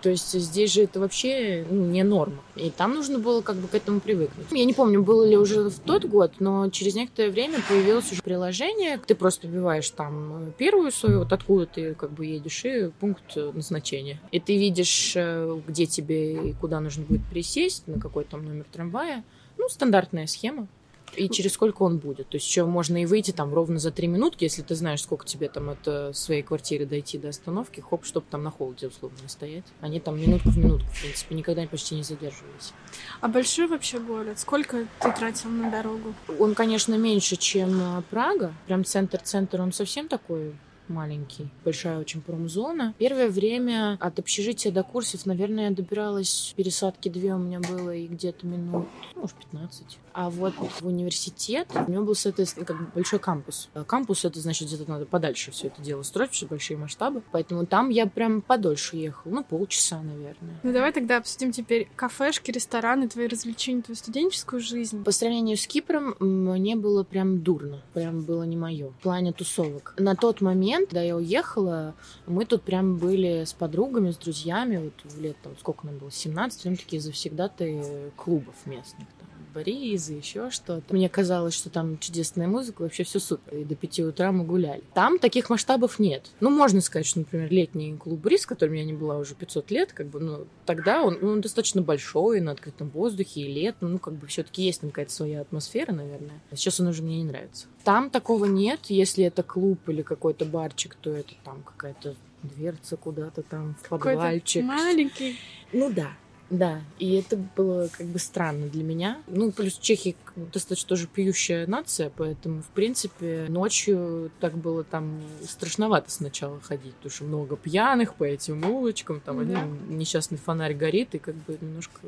То 0.01 0.11
есть 0.11 0.33
здесь 0.33 0.73
же 0.73 0.83
это 0.83 1.01
вообще 1.01 1.67
ну, 1.69 1.87
не 1.87 2.03
норма. 2.03 2.39
И 2.57 2.71
там 2.71 2.95
нужно 2.95 3.19
было 3.19 3.41
как 3.43 3.57
бы 3.57 3.69
к 3.69 3.75
этому 3.75 4.01
привыкнуть. 4.01 4.47
Я 4.51 4.65
не 4.65 4.73
помню, 4.73 5.03
было 5.03 5.27
ли 5.27 5.37
уже 5.37 5.69
в 5.69 5.79
тот 5.81 6.05
год, 6.05 6.35
но 6.39 6.69
через 6.71 6.95
некоторое 6.95 7.31
время 7.31 7.59
появилось 7.69 8.11
уже 8.13 8.23
приложение. 8.23 8.99
Ты 9.07 9.15
просто 9.15 9.49
вбиваешь 9.49 9.89
там 9.91 10.53
первую 10.59 10.93
свою, 10.93 11.21
вот 11.21 11.33
откуда 11.33 11.67
ты 11.67 11.95
как 11.95 12.13
бы 12.13 12.27
едешь, 12.27 12.65
и 12.65 12.91
пункт 13.01 13.37
назначения. 13.37 14.21
И 14.31 14.41
ты 14.41 14.57
видишь, 14.57 15.13
э, 15.15 15.59
где 15.67 15.87
тебе 15.87 16.51
и 16.51 16.53
куда 16.55 16.81
нужно 16.81 17.05
будет 17.05 17.23
присесть, 17.31 17.87
на 17.87 18.01
какой 18.01 18.25
там 18.25 18.45
номер 18.45 18.65
трамвая. 18.73 19.25
Ну, 19.59 19.69
стандартная 19.69 20.27
схема 20.27 20.69
и 21.17 21.29
через 21.29 21.53
сколько 21.53 21.83
он 21.83 21.99
будет. 21.99 22.29
То 22.29 22.37
есть 22.37 22.47
еще 22.47 22.65
можно 22.65 23.03
и 23.03 23.07
выйти 23.07 23.31
там 23.31 23.53
ровно 23.53 23.79
за 23.79 23.91
три 23.91 24.07
минутки, 24.07 24.45
если 24.45 24.63
ты 24.63 24.75
знаешь, 24.75 25.03
сколько 25.03 25.27
тебе 25.27 25.49
там 25.49 25.71
от 25.71 25.87
э, 25.87 26.13
своей 26.13 26.43
квартиры 26.43 26.87
дойти 26.87 27.19
до 27.19 27.29
остановки, 27.29 27.81
хоп, 27.81 28.05
чтобы 28.05 28.27
там 28.31 28.43
на 28.43 28.51
холоде 28.51 28.89
условно 28.89 29.19
стоять. 29.29 29.65
Они 29.81 30.01
там 30.01 30.21
минутку 30.21 30.51
в 30.51 30.59
минутку, 30.59 30.89
в 30.91 31.01
принципе, 31.03 31.35
никогда 31.35 31.67
почти 31.67 31.95
не 31.95 32.03
задерживались. 32.03 32.73
А 33.21 33.29
большой 33.29 33.67
вообще 33.67 33.99
город? 33.99 34.39
Сколько 34.39 34.87
ты 35.01 35.13
тратил 35.13 35.51
на 35.51 35.71
дорогу? 35.71 36.15
Он, 36.39 36.55
конечно, 36.55 36.95
меньше, 36.97 37.37
чем 37.37 37.99
э, 37.99 38.03
Прага. 38.11 38.55
Прям 38.67 38.85
центр-центр, 38.85 39.61
он 39.61 39.73
совсем 39.73 40.09
такой 40.09 40.55
маленький, 40.89 41.49
большая 41.65 41.99
очень 41.99 42.21
промзона. 42.21 42.95
Первое 42.99 43.29
время 43.29 43.97
от 44.01 44.19
общежития 44.19 44.73
до 44.73 44.83
курсов, 44.83 45.27
наверное, 45.27 45.69
я 45.69 45.71
добиралась, 45.71 46.53
пересадки 46.57 47.09
две 47.09 47.35
у 47.35 47.39
меня 47.39 47.61
было 47.61 47.95
и 47.95 48.07
где-то 48.07 48.47
минут, 48.47 48.87
ну, 49.15 49.21
может, 49.21 49.37
15. 49.37 49.99
А 50.15 50.31
вот 50.31 50.55
в 50.55 50.87
университет 50.87 51.69
у 51.75 51.91
него 51.91 52.05
был, 52.05 52.15
соответственно, 52.15 52.67
как 52.67 52.79
бы 52.79 52.87
большой 52.95 53.19
кампус. 53.19 53.71
Кампус 53.87 54.25
это 54.25 54.41
значит 54.41 54.69
где-то 54.69 54.91
надо 54.91 55.07
подальше 55.07 55.51
все 55.51 55.69
это 55.69 55.81
дело 55.81 56.03
строить, 56.03 56.31
потому 56.31 56.37
что 56.37 56.47
большие 56.47 56.77
масштабы. 56.77 57.23
Поэтому 57.33 57.67
там 57.67 57.89
я 57.89 58.07
прям 58.07 58.43
подольше 58.43 58.97
ехал, 58.97 59.31
ну 59.31 59.45
полчаса, 59.45 60.03
наверное. 60.03 60.61
Ну 60.63 60.73
давай 60.73 60.93
тогда 60.93 61.19
обсудим 61.19 61.53
теперь 61.53 61.89
кафешки, 61.97 62.51
рестораны, 62.51 63.09
твои 63.09 63.27
развлечения, 63.27 63.83
твою 63.83 63.97
студенческую 63.97 64.61
жизнь. 64.61 65.03
По 65.05 65.13
сравнению 65.13 65.57
с 65.57 65.67
Кипром 65.67 66.15
мне 66.19 66.77
было 66.77 67.05
прям 67.05 67.43
дурно, 67.43 67.83
прям 67.95 68.23
было 68.23 68.43
не 68.43 68.57
мое. 68.57 68.91
В 68.91 69.03
плане 69.03 69.33
тусовок. 69.33 69.95
На 69.99 70.15
тот 70.15 70.41
момент, 70.41 70.72
когда 70.81 71.03
я 71.03 71.17
уехала, 71.17 71.95
мы 72.27 72.45
тут 72.45 72.63
прям 72.63 72.97
были 72.97 73.45
с 73.45 73.53
подругами, 73.53 74.11
с 74.11 74.17
друзьями, 74.17 74.77
вот 74.79 75.13
в 75.13 75.21
лет 75.21 75.37
там, 75.43 75.57
сколько 75.59 75.87
нам 75.87 75.99
было, 75.99 76.11
17, 76.11 76.63
прям 76.63 76.77
такие 76.77 77.01
завсегдаты 77.01 78.13
клубов 78.17 78.55
местных 78.67 79.07
Боризы, 79.53 80.15
еще 80.15 80.51
что-то. 80.51 80.95
Мне 80.95 81.09
казалось, 81.09 81.55
что 81.55 81.71
там 81.71 81.99
чудесная 81.99 82.47
музыка, 82.47 82.83
вообще 82.83 83.05
все 83.05 83.19
супер. 83.19 83.57
И 83.57 83.65
до 83.65 83.75
пяти 83.75 84.03
утра 84.03 84.33
мы 84.33 84.45
гуляли. 84.45 84.83
Там 84.95 85.19
таких 85.19 85.51
масштабов 85.51 85.99
нет. 85.99 86.31
Ну, 86.41 86.51
можно 86.51 86.81
сказать, 86.81 87.07
что, 87.07 87.21
например, 87.21 87.51
летний 87.51 87.97
клуб 87.97 88.21
Бриз, 88.21 88.47
которым 88.47 88.75
я 88.75 88.85
не 88.85 88.93
была 88.93 89.19
уже 89.19 89.35
500 89.35 89.71
лет, 89.71 89.93
как 89.93 90.09
бы, 90.09 90.21
ну, 90.21 90.47
тогда 90.67 91.03
он, 91.03 91.23
он 91.23 91.41
достаточно 91.41 91.83
большой, 91.83 92.41
на 92.41 92.53
открытом 92.53 92.89
воздухе, 92.91 93.43
и 93.43 93.53
летом, 93.53 93.93
ну, 93.93 93.99
как 93.99 94.15
бы 94.15 94.27
все-таки 94.27 94.63
есть 94.63 94.81
там 94.81 94.91
какая-то 94.91 95.13
своя 95.13 95.41
атмосфера, 95.41 95.93
наверное. 95.93 96.41
Сейчас 96.53 96.81
он 96.81 96.89
уже 96.89 97.03
мне 97.03 97.19
не 97.19 97.25
нравится. 97.25 97.67
Там 97.85 98.11
такого 98.11 98.47
нет. 98.47 98.81
Если 98.89 99.25
это 99.25 99.43
клуб 99.43 99.89
или 99.89 100.03
какой-то 100.03 100.45
барчик, 100.45 100.95
то 100.95 101.11
это 101.11 101.35
там 101.45 101.63
какая-то 101.63 102.15
дверца 102.43 102.97
куда-то 102.97 103.43
там 103.43 103.77
в 103.83 103.89
подвальчик. 103.89 104.65
Маленький. 104.65 105.39
Ну 105.73 105.91
да, 105.91 106.13
Да, 106.51 106.83
и 106.99 107.15
это 107.15 107.39
было 107.57 107.89
как 107.89 108.07
бы 108.07 108.19
странно 108.19 108.69
для 108.69 108.85
меня. 108.85 109.23
Ну, 109.27 109.53
плюс 109.53 109.79
чехи 109.79 110.17
достаточно 110.37 110.89
тоже 110.89 111.07
пьющая 111.07 111.67
нация, 111.67 112.13
поэтому, 112.15 112.63
в 112.63 112.69
принципе, 112.69 113.47
ночью 113.49 114.31
так 114.39 114.59
было 114.59 114.85
там 114.85 115.23
страшновато 115.49 116.11
сначала 116.11 116.61
ходить, 116.61 116.95
потому 116.97 117.11
что 117.11 117.25
много 117.25 117.57
пьяных 117.57 118.15
по 118.15 118.25
этим 118.25 118.65
улочкам, 118.69 119.21
там 119.21 119.37
да. 119.49 119.61
один 119.61 119.97
несчастный 119.97 120.37
фонарь 120.37 120.75
горит, 120.75 121.15
и 121.15 121.19
как 121.19 121.35
бы 121.37 121.57
немножко 121.59 122.01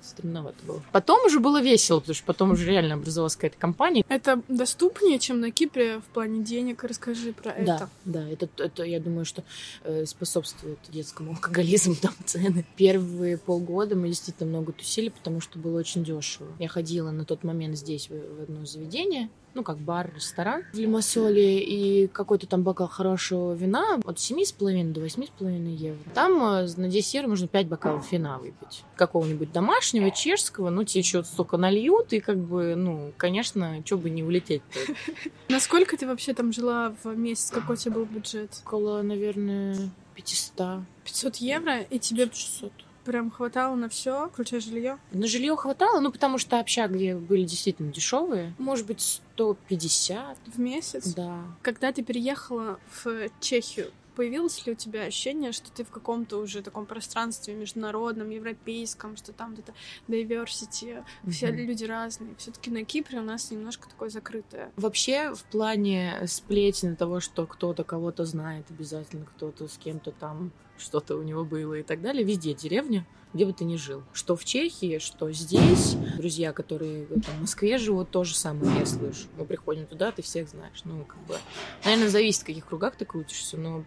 странновато 0.00 0.56
было. 0.66 0.82
Потом 0.90 1.24
уже 1.26 1.38
было 1.38 1.62
весело, 1.62 2.00
потому 2.00 2.14
что 2.14 2.24
потом 2.24 2.50
уже 2.50 2.66
реально 2.66 2.94
образовалась 2.94 3.36
какая-то 3.36 3.58
компания. 3.58 4.04
Это 4.08 4.42
доступнее, 4.48 5.20
чем 5.20 5.40
на 5.40 5.52
Кипре 5.52 6.00
в 6.00 6.04
плане 6.12 6.42
денег? 6.42 6.82
Расскажи 6.82 7.32
про 7.32 7.52
да, 7.52 7.76
это. 7.76 7.90
Да, 8.04 8.28
это, 8.28 8.48
это 8.58 8.82
я 8.82 8.98
думаю, 8.98 9.24
что 9.24 9.44
э, 9.84 10.06
способствует 10.06 10.78
детскому 10.88 11.32
алкоголизму, 11.32 11.94
там 12.02 12.14
цены. 12.24 12.66
Первые 12.76 13.38
полгода 13.38 13.81
мы 13.90 14.08
действительно 14.08 14.48
много 14.48 14.72
тусили, 14.72 15.08
потому 15.08 15.40
что 15.40 15.58
было 15.58 15.78
очень 15.78 16.04
дешево. 16.04 16.48
Я 16.58 16.68
ходила 16.68 17.10
на 17.10 17.24
тот 17.24 17.44
момент 17.44 17.76
здесь 17.76 18.08
в, 18.08 18.42
одно 18.42 18.64
заведение, 18.64 19.28
ну, 19.54 19.62
как 19.62 19.78
бар, 19.78 20.10
ресторан 20.14 20.64
в 20.72 20.78
Лимассоле, 20.78 21.60
и 21.60 22.06
какой-то 22.06 22.46
там 22.46 22.62
бокал 22.62 22.88
хорошего 22.88 23.52
вина 23.52 24.00
от 24.04 24.16
7,5 24.16 24.92
до 24.92 25.04
8,5 25.04 25.74
евро. 25.74 25.98
Там 26.14 26.42
э, 26.42 26.68
на 26.76 26.88
десерт 26.88 27.28
можно 27.28 27.48
5 27.48 27.68
бокалов 27.68 28.10
вина 28.10 28.38
выпить. 28.38 28.84
Какого-нибудь 28.96 29.52
домашнего, 29.52 30.10
чешского, 30.10 30.70
ну, 30.70 30.84
тебе 30.84 31.02
что-то 31.02 31.28
столько 31.28 31.56
нальют, 31.58 32.12
и 32.12 32.20
как 32.20 32.38
бы, 32.38 32.74
ну, 32.76 33.12
конечно, 33.18 33.82
что 33.84 33.98
бы 33.98 34.08
не 34.08 34.22
улететь 34.22 34.62
Насколько 35.48 35.96
ты 35.96 36.06
вообще 36.06 36.34
там 36.34 36.52
жила 36.52 36.94
в 37.02 37.16
месяц? 37.16 37.50
Какой 37.50 37.74
у 37.74 37.78
тебя 37.78 37.94
был 37.94 38.04
бюджет? 38.04 38.62
Около, 38.64 39.02
наверное, 39.02 39.76
500. 40.14 40.80
500 41.04 41.36
евро? 41.36 41.80
И 41.80 41.98
тебе... 41.98 42.26
600. 42.26 42.72
Прям 43.04 43.30
хватало 43.30 43.74
на 43.74 43.88
все, 43.88 44.28
включая 44.28 44.60
жилье? 44.60 44.98
На 45.12 45.26
жилье 45.26 45.56
хватало, 45.56 46.00
ну 46.00 46.12
потому 46.12 46.38
что 46.38 46.60
общаги 46.60 47.14
были 47.14 47.44
действительно 47.44 47.92
дешевые. 47.92 48.54
Может 48.58 48.86
быть, 48.86 49.00
150 49.00 50.38
в 50.46 50.60
месяц? 50.60 51.14
Да. 51.14 51.42
Когда 51.62 51.92
ты 51.92 52.02
переехала 52.02 52.78
в 53.02 53.28
Чехию, 53.40 53.90
появилось 54.14 54.64
ли 54.66 54.72
у 54.72 54.74
тебя 54.74 55.04
ощущение, 55.04 55.52
что 55.52 55.70
ты 55.70 55.84
в 55.84 55.90
каком-то 55.90 56.38
уже 56.38 56.62
таком 56.62 56.86
пространстве 56.86 57.54
международном, 57.54 58.30
европейском, 58.30 59.16
что 59.16 59.32
там 59.32 59.54
где-то 59.54 59.72
diversity, 60.08 61.02
mm-hmm. 61.24 61.30
все 61.30 61.50
люди 61.50 61.84
разные. 61.84 62.34
Все-таки 62.36 62.70
на 62.70 62.84
Кипре 62.84 63.18
у 63.18 63.22
нас 63.22 63.50
немножко 63.50 63.88
такое 63.88 64.10
закрытое. 64.10 64.70
Вообще 64.76 65.34
в 65.34 65.42
плане 65.44 66.22
сплетен 66.26 66.96
того, 66.96 67.20
что 67.20 67.46
кто-то 67.46 67.84
кого-то 67.84 68.24
знает 68.24 68.66
обязательно, 68.70 69.24
кто-то 69.24 69.68
с 69.68 69.76
кем-то 69.78 70.12
там 70.12 70.52
что-то 70.82 71.16
у 71.16 71.22
него 71.22 71.44
было 71.44 71.74
и 71.74 71.82
так 71.82 72.02
далее. 72.02 72.24
Везде 72.24 72.54
деревня, 72.54 73.06
где 73.32 73.46
бы 73.46 73.52
ты 73.52 73.64
ни 73.64 73.76
жил. 73.76 74.02
Что 74.12 74.36
в 74.36 74.44
Чехии, 74.44 74.98
что 74.98 75.30
здесь. 75.32 75.96
Друзья, 76.18 76.52
которые 76.52 77.06
там, 77.06 77.36
в 77.38 77.40
Москве 77.42 77.78
живут, 77.78 78.10
тоже 78.10 78.34
самое 78.34 78.78
я 78.78 78.86
слышу. 78.86 79.28
Мы 79.36 79.44
приходим 79.44 79.86
туда, 79.86 80.12
ты 80.12 80.22
всех 80.22 80.48
знаешь. 80.48 80.82
Ну, 80.84 81.04
как 81.04 81.18
бы, 81.26 81.36
наверное, 81.84 82.08
зависит, 82.08 82.42
в 82.42 82.46
каких 82.46 82.66
кругах 82.66 82.96
ты 82.96 83.04
крутишься, 83.04 83.56
но 83.56 83.84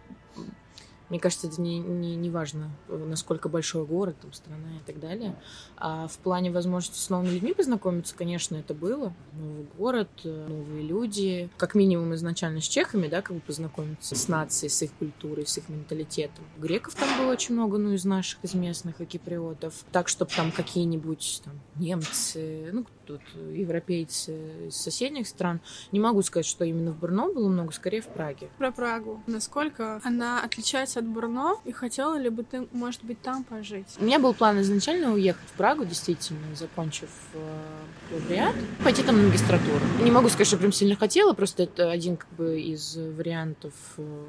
мне 1.08 1.20
кажется, 1.20 1.46
это 1.46 1.60
не, 1.60 1.78
не, 1.78 2.16
не 2.16 2.30
важно, 2.30 2.70
насколько 2.88 3.48
большой 3.48 3.86
город, 3.86 4.16
там, 4.20 4.32
страна 4.32 4.76
и 4.76 4.86
так 4.86 4.98
далее. 4.98 5.36
А 5.76 6.08
в 6.08 6.18
плане 6.18 6.50
возможности 6.50 6.98
с 6.98 7.10
новыми 7.10 7.30
людьми 7.30 7.54
познакомиться, 7.54 8.14
конечно, 8.14 8.56
это 8.56 8.74
было. 8.74 9.12
Новый 9.32 9.66
город, 9.78 10.08
новые 10.24 10.82
люди. 10.82 11.48
Как 11.56 11.74
минимум 11.74 12.14
изначально 12.14 12.60
с 12.60 12.64
чехами, 12.64 13.08
да, 13.08 13.22
как 13.22 13.36
бы 13.36 13.40
познакомиться 13.40 14.14
с 14.14 14.28
нацией, 14.28 14.70
с 14.70 14.82
их 14.82 14.92
культурой, 14.94 15.46
с 15.46 15.56
их 15.58 15.68
менталитетом. 15.68 16.44
Греков 16.58 16.94
там 16.94 17.08
было 17.18 17.32
очень 17.32 17.54
много, 17.54 17.78
ну, 17.78 17.92
из 17.92 18.04
наших, 18.04 18.42
из 18.42 18.54
местных, 18.54 19.00
и 19.00 19.04
киприотов. 19.04 19.74
Так, 19.92 20.08
чтобы 20.08 20.30
там 20.32 20.50
какие-нибудь 20.50 21.42
там 21.44 21.60
немцы, 21.76 22.70
ну, 22.72 22.84
тут 23.06 23.20
европейцы 23.52 24.66
из 24.68 24.76
соседних 24.76 25.28
стран. 25.28 25.60
Не 25.92 26.00
могу 26.00 26.22
сказать, 26.22 26.46
что 26.46 26.64
именно 26.64 26.90
в 26.92 26.98
Брно 26.98 27.32
было 27.32 27.48
много, 27.48 27.72
скорее 27.72 28.00
в 28.00 28.08
Праге. 28.08 28.48
Про 28.58 28.72
Прагу. 28.72 29.22
Насколько 29.26 30.00
она 30.02 30.42
отличается 30.42 30.95
от 30.96 31.06
Брно? 31.06 31.60
И 31.64 31.72
хотела 31.72 32.16
ли 32.16 32.28
бы 32.28 32.42
ты, 32.42 32.66
может 32.72 33.02
быть, 33.04 33.20
там 33.20 33.44
пожить? 33.44 33.86
У 33.98 34.04
меня 34.04 34.18
был 34.18 34.34
план 34.34 34.60
изначально 34.60 35.12
уехать 35.12 35.46
в 35.48 35.52
Прагу, 35.52 35.84
действительно, 35.84 36.54
закончив 36.54 37.10
э, 37.34 38.52
пойти 38.82 39.02
там 39.02 39.16
на 39.16 39.28
магистратуру. 39.28 39.84
Не 40.02 40.10
могу 40.10 40.28
сказать, 40.28 40.46
что 40.46 40.56
прям 40.56 40.72
сильно 40.72 40.96
хотела, 40.96 41.32
просто 41.32 41.64
это 41.64 41.90
один 41.90 42.16
как 42.16 42.30
бы 42.30 42.60
из 42.60 42.96
вариантов 42.96 43.74
э, 43.98 44.24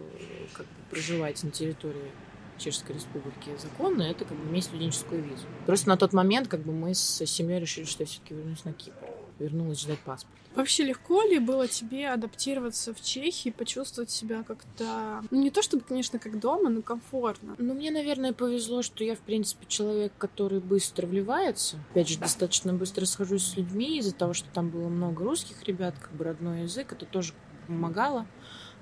как 0.53 0.65
бы 0.65 0.71
проживать 0.91 1.43
на 1.43 1.51
территории 1.51 2.11
Чешской 2.57 2.95
Республики 2.95 3.51
законно, 3.61 4.03
это 4.03 4.25
как 4.25 4.37
бы 4.37 4.49
иметь 4.49 4.65
студенческую 4.65 5.23
визу. 5.23 5.45
Просто 5.65 5.89
на 5.89 5.97
тот 5.97 6.13
момент 6.13 6.47
как 6.47 6.61
бы 6.61 6.71
мы 6.73 6.93
с 6.93 7.25
семьей 7.25 7.59
решили, 7.59 7.85
что 7.85 8.03
я 8.03 8.07
все-таки 8.07 8.33
вернусь 8.33 8.65
на 8.65 8.73
Кипр. 8.73 9.06
Вернулась 9.39 9.81
ждать 9.81 9.99
паспорт. 9.99 10.35
Вообще 10.55 10.83
легко 10.83 11.21
ли 11.21 11.37
было 11.37 11.67
тебе 11.67 12.09
адаптироваться 12.09 12.93
в 12.93 13.01
Чехии, 13.01 13.49
почувствовать 13.49 14.09
себя 14.09 14.43
как-то... 14.43 15.23
Ну, 15.29 15.41
не 15.41 15.51
то 15.51 15.61
чтобы, 15.61 15.83
конечно, 15.83 16.17
как 16.17 16.39
дома, 16.39 16.69
но 16.69 16.81
комфортно. 16.81 17.55
Ну, 17.59 17.75
мне, 17.75 17.91
наверное, 17.91 18.33
повезло, 18.33 18.81
что 18.81 19.03
я, 19.03 19.15
в 19.15 19.19
принципе, 19.19 19.67
человек, 19.67 20.13
который 20.17 20.59
быстро 20.59 21.05
вливается. 21.05 21.77
Опять 21.91 22.09
же, 22.09 22.17
достаточно 22.17 22.73
быстро 22.73 23.05
схожусь 23.05 23.43
с 23.43 23.55
людьми 23.55 23.99
из-за 23.99 24.15
того, 24.15 24.33
что 24.33 24.49
там 24.49 24.69
было 24.69 24.87
много 24.87 25.23
русских 25.23 25.63
ребят, 25.65 25.93
как 25.99 26.11
бы 26.13 26.23
родной 26.23 26.63
язык, 26.63 26.91
это 26.91 27.05
тоже 27.05 27.33
помогало. 27.67 28.25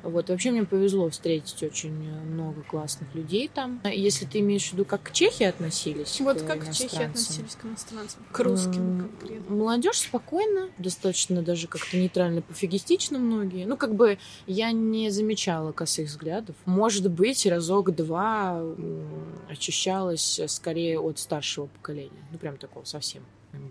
Вот, 0.05 0.29
вообще 0.29 0.51
мне 0.51 0.63
повезло 0.63 1.09
встретить 1.09 1.62
очень 1.63 1.91
много 1.91 2.62
классных 2.62 3.13
людей 3.15 3.50
там. 3.53 3.81
Если 3.83 4.25
ты 4.25 4.39
имеешь 4.39 4.69
в 4.69 4.74
виду, 4.74 4.85
как 4.85 5.03
к 5.03 5.12
Чехии 5.12 5.45
относились? 5.45 6.19
Вот 6.21 6.41
к 6.41 6.45
как 6.45 6.74
чехи 6.74 7.01
относились 7.01 7.55
к 7.55 7.65
иностранцам? 7.65 8.24
К 8.31 8.39
русским 8.39 9.09
конкретно? 9.09 9.55
Молодежь 9.55 10.00
спокойно, 10.00 10.69
достаточно 10.77 11.41
даже 11.41 11.67
как-то 11.67 11.97
нейтрально 11.97 12.41
пофигистично 12.41 13.19
многие. 13.19 13.65
Ну, 13.65 13.77
как 13.77 13.95
бы 13.95 14.17
я 14.47 14.71
не 14.71 15.09
замечала 15.09 15.71
косых 15.71 16.07
взглядов. 16.07 16.55
Может 16.65 17.09
быть, 17.12 17.45
разок-два 17.45 18.62
очищалась 19.50 20.39
скорее 20.47 21.00
от 21.00 21.19
старшего 21.19 21.65
поколения. 21.67 22.25
Ну, 22.31 22.38
прям 22.38 22.57
такого 22.57 22.83
совсем 22.85 23.24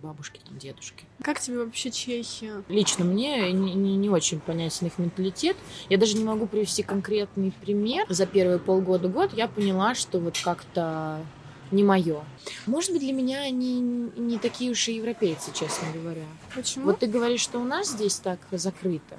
бабушки, 0.02 0.40
там, 0.44 0.58
дедушки. 0.58 1.04
Как 1.22 1.40
тебе 1.40 1.58
вообще 1.58 1.90
Чехия? 1.90 2.62
Лично 2.68 3.04
мне 3.04 3.52
не, 3.52 3.74
не, 3.74 3.96
не 3.96 4.10
очень 4.10 4.40
понятен 4.40 4.86
их 4.86 4.98
менталитет. 4.98 5.56
Я 5.88 5.98
даже 5.98 6.16
не 6.16 6.24
могу 6.24 6.46
привести 6.46 6.82
конкретный 6.82 7.52
пример. 7.52 8.06
За 8.08 8.26
первые 8.26 8.58
полгода-год 8.58 9.32
я 9.34 9.48
поняла, 9.48 9.94
что 9.94 10.18
вот 10.18 10.38
как-то 10.42 11.24
не 11.70 11.82
мое. 11.82 12.24
Может 12.66 12.92
быть, 12.92 13.00
для 13.00 13.12
меня 13.12 13.40
они 13.40 13.80
не 13.80 14.38
такие 14.38 14.70
уж 14.70 14.88
и 14.88 14.96
европейцы, 14.96 15.52
честно 15.52 15.88
говоря. 15.92 16.24
Почему? 16.54 16.86
Вот 16.86 17.00
ты 17.00 17.06
говоришь, 17.06 17.40
что 17.40 17.58
у 17.58 17.64
нас 17.64 17.90
здесь 17.90 18.16
так 18.16 18.38
закрыто. 18.50 19.18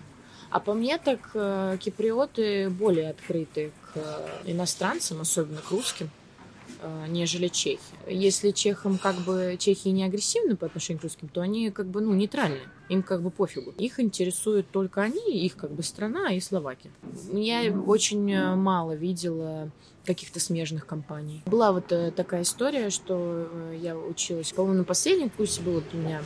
А 0.50 0.60
по 0.60 0.74
мне 0.74 0.98
так 0.98 1.32
э, 1.34 1.78
киприоты 1.82 2.70
более 2.70 3.10
открыты 3.10 3.72
к 3.82 3.98
э, 3.98 4.28
иностранцам, 4.46 5.22
особенно 5.22 5.62
к 5.62 5.72
русским. 5.72 6.10
Э, 6.82 7.06
нежели 7.08 7.48
чехи. 7.48 7.80
Если 8.08 8.52
чехам 8.52 8.98
как 8.98 9.16
бы 9.16 9.56
чехи 9.60 9.90
не 9.90 10.04
агрессивны 10.04 10.56
по 10.56 10.66
отношению 10.66 11.00
к 11.00 11.04
русским, 11.04 11.28
то 11.28 11.42
они 11.42 11.72
как 11.72 11.88
бы 11.88 12.02
ну 12.02 12.14
нейтральны. 12.14 12.60
Им 12.90 13.04
как 13.04 13.22
бы 13.22 13.32
пофигу. 13.32 13.72
Их 13.78 14.00
интересуют 14.00 14.70
только 14.72 15.02
они, 15.02 15.40
их 15.46 15.56
как 15.56 15.72
бы 15.72 15.84
страна 15.84 16.34
и 16.34 16.40
Словакия. 16.40 16.92
Я 17.32 17.72
очень 17.72 18.32
э, 18.32 18.56
мало 18.56 18.94
видела 18.94 19.72
каких-то 20.06 20.40
смежных 20.40 20.86
компаний. 20.86 21.42
Была 21.46 21.72
вот 21.72 21.92
э, 21.92 22.12
такая 22.12 22.44
история, 22.44 22.90
что 22.90 23.48
э, 23.52 23.80
я 23.82 23.98
училась, 23.98 24.52
по-моему, 24.52 24.80
на 24.80 24.84
последнем 24.84 25.30
курсе 25.30 25.62
был 25.62 25.74
вот 25.74 25.84
у 25.94 25.98
меня 25.98 26.22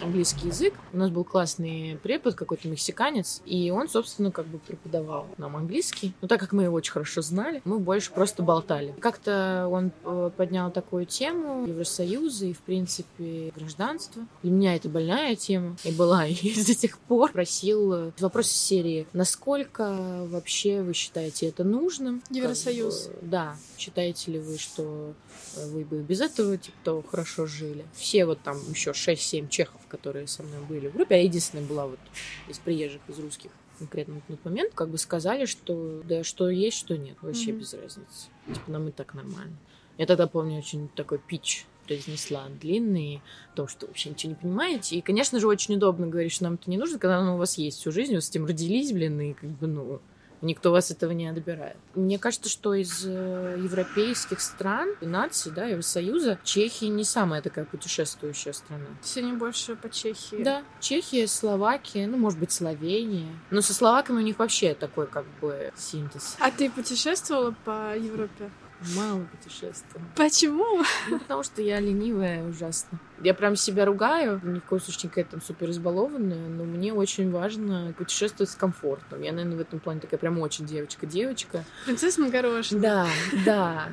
английский 0.00 0.48
язык. 0.48 0.74
У 0.92 0.96
нас 0.98 1.10
был 1.10 1.24
классный 1.24 1.98
препод, 2.02 2.34
какой-то 2.34 2.68
мексиканец, 2.68 3.40
и 3.46 3.70
он, 3.70 3.88
собственно, 3.88 4.30
как 4.30 4.46
бы 4.46 4.58
преподавал 4.58 5.26
нам 5.38 5.56
английский. 5.56 6.12
Но 6.20 6.28
так 6.28 6.40
как 6.40 6.52
мы 6.52 6.64
его 6.64 6.76
очень 6.76 6.92
хорошо 6.92 7.22
знали, 7.22 7.62
мы 7.64 7.78
больше 7.78 8.10
просто 8.12 8.42
болтали. 8.42 8.94
Как-то 9.00 9.68
он 9.70 9.92
поднял 10.36 10.70
такую 10.70 11.06
тему 11.06 11.66
Евросоюза 11.66 12.46
и, 12.46 12.52
в 12.52 12.60
принципе, 12.60 13.52
гражданства. 13.54 14.26
Для 14.42 14.52
меня 14.52 14.76
это 14.76 14.88
больная 14.88 15.36
тема, 15.36 15.76
и 15.84 15.92
была 16.02 16.26
и 16.28 16.64
до 16.64 16.74
тех 16.74 16.98
пор. 16.98 17.32
Просил 17.32 18.12
вопрос 18.18 18.48
из 18.48 18.56
серии, 18.56 19.06
насколько 19.12 20.26
вообще 20.26 20.82
вы 20.82 20.94
считаете 20.94 21.46
это 21.46 21.64
нужным? 21.64 22.22
Евросоюз. 22.30 23.06
Как 23.06 23.20
бы, 23.20 23.28
да. 23.28 23.56
Считаете 23.78 24.32
ли 24.32 24.38
вы, 24.38 24.58
что 24.58 25.14
вы 25.56 25.84
бы 25.84 26.00
без 26.00 26.20
этого, 26.20 26.56
типа, 26.56 27.02
хорошо 27.08 27.46
жили? 27.46 27.84
Все 27.94 28.26
вот 28.26 28.40
там 28.42 28.58
еще 28.70 28.90
6-7 28.90 29.48
чехов, 29.48 29.80
которые 29.88 30.26
со 30.26 30.42
мной 30.42 30.60
были 30.68 30.88
в 30.88 30.94
группе, 30.94 31.14
а 31.14 31.18
единственная 31.18 31.64
была 31.64 31.86
вот 31.86 32.00
из 32.48 32.58
приезжих, 32.58 33.00
из 33.08 33.18
русских 33.18 33.50
конкретно 33.78 34.20
в 34.20 34.30
тот 34.30 34.44
момент, 34.44 34.72
как 34.74 34.90
бы 34.90 34.98
сказали, 34.98 35.44
что 35.44 36.02
да, 36.04 36.22
что 36.22 36.48
есть, 36.48 36.76
что 36.78 36.96
нет, 36.96 37.16
вообще 37.20 37.50
mm-hmm. 37.50 37.58
без 37.58 37.74
разницы. 37.74 38.28
Типа, 38.46 38.70
нам 38.70 38.88
и 38.88 38.92
так 38.92 39.14
нормально. 39.14 39.56
Я 39.98 40.06
тогда 40.06 40.26
помню 40.26 40.58
очень 40.58 40.88
такой 40.88 41.18
пич 41.18 41.66
произнесла 41.92 42.48
длинный, 42.60 43.20
о 43.52 43.56
том, 43.56 43.68
что 43.68 43.86
вообще 43.86 44.10
ничего 44.10 44.30
не 44.30 44.36
понимаете. 44.36 44.96
И, 44.96 45.00
конечно 45.02 45.38
же, 45.38 45.46
очень 45.46 45.76
удобно 45.76 46.06
говорить, 46.06 46.32
что 46.32 46.44
нам 46.44 46.54
это 46.54 46.70
не 46.70 46.78
нужно, 46.78 46.98
когда 46.98 47.18
оно 47.18 47.34
у 47.34 47.38
вас 47.38 47.58
есть 47.58 47.80
всю 47.80 47.92
жизнь, 47.92 48.14
вы 48.14 48.20
с 48.20 48.30
этим 48.30 48.46
родились, 48.46 48.92
блин, 48.92 49.20
и 49.20 49.32
как 49.34 49.50
бы, 49.50 49.66
ну, 49.66 50.00
Никто 50.44 50.72
вас 50.72 50.90
этого 50.90 51.12
не 51.12 51.28
отбирает. 51.28 51.76
Мне 51.94 52.18
кажется, 52.18 52.50
что 52.50 52.74
из 52.74 53.06
э, 53.06 53.56
европейских 53.62 54.40
стран, 54.40 54.88
наций, 55.00 55.52
да, 55.52 55.66
Евросоюза, 55.66 56.36
Чехия 56.42 56.88
не 56.88 57.04
самая 57.04 57.42
такая 57.42 57.64
путешествующая 57.64 58.52
страна. 58.52 58.86
Все 59.02 59.22
не 59.22 59.34
больше 59.34 59.76
по 59.76 59.88
Чехии. 59.88 60.42
Да, 60.42 60.64
Чехия, 60.80 61.28
Словакия, 61.28 62.08
ну, 62.08 62.16
может 62.16 62.40
быть, 62.40 62.50
Словения. 62.50 63.28
Но 63.52 63.60
со 63.60 63.72
словаками 63.72 64.16
у 64.16 64.22
них 64.22 64.40
вообще 64.40 64.74
такой, 64.74 65.06
как 65.06 65.26
бы, 65.40 65.72
синтез. 65.76 66.36
А 66.40 66.50
ты 66.50 66.68
путешествовала 66.68 67.54
по 67.64 67.96
Европе? 67.96 68.50
Мало 68.96 69.20
путешествую. 69.24 70.04
Почему? 70.16 70.82
Ну, 71.08 71.18
потому 71.18 71.42
что 71.42 71.62
я 71.62 71.80
ленивая 71.80 72.44
ужасно. 72.44 72.98
Я 73.22 73.34
прям 73.34 73.56
себя 73.56 73.84
ругаю, 73.84 74.40
ни 74.42 74.58
в 74.58 74.64
коем 74.64 74.82
случае 74.82 75.02
не 75.04 75.08
какая-то 75.10 75.30
там 75.32 75.42
супер 75.42 75.70
избалованная, 75.70 76.48
но 76.48 76.64
мне 76.64 76.92
очень 76.92 77.30
важно 77.30 77.94
путешествовать 77.96 78.50
с 78.50 78.56
комфортом. 78.56 79.22
Я, 79.22 79.32
наверное, 79.32 79.58
в 79.58 79.60
этом 79.60 79.78
плане 79.78 80.00
такая 80.00 80.18
прям 80.18 80.38
очень 80.40 80.66
девочка-девочка. 80.66 81.64
Принцесса 81.84 82.20
на 82.20 82.30
горошине. 82.30 82.80
Да, 82.80 83.06
да. 83.44 83.88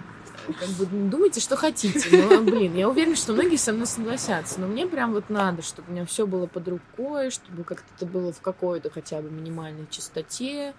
Как 0.60 0.69
бы 0.69 0.86
думайте, 0.86 1.41
что 1.41 1.55
хотите. 1.55 2.10
Но, 2.12 2.41
блин, 2.41 2.75
я 2.75 2.89
уверена, 2.89 3.15
что 3.15 3.34
многие 3.34 3.58
со 3.58 3.72
мной 3.72 3.86
согласятся. 3.86 4.60
Но 4.60 4.67
мне 4.67 4.88
прям 4.88 5.13
вот 5.13 5.29
надо, 5.29 5.62
чтобы 5.62 5.89
у 5.89 5.91
меня 5.91 6.05
все 6.05 6.25
было 6.25 6.48
под 6.48 6.67
рукой, 6.67 7.29
чтобы 7.29 7.63
как-то 7.63 7.86
это 7.96 8.05
было 8.05 8.31
в 8.31 8.41
какой-то 8.41 8.89
хотя 8.89 9.22
бы 9.22 9.29
минимальной 9.29 9.86
чистоте. 9.91 10.74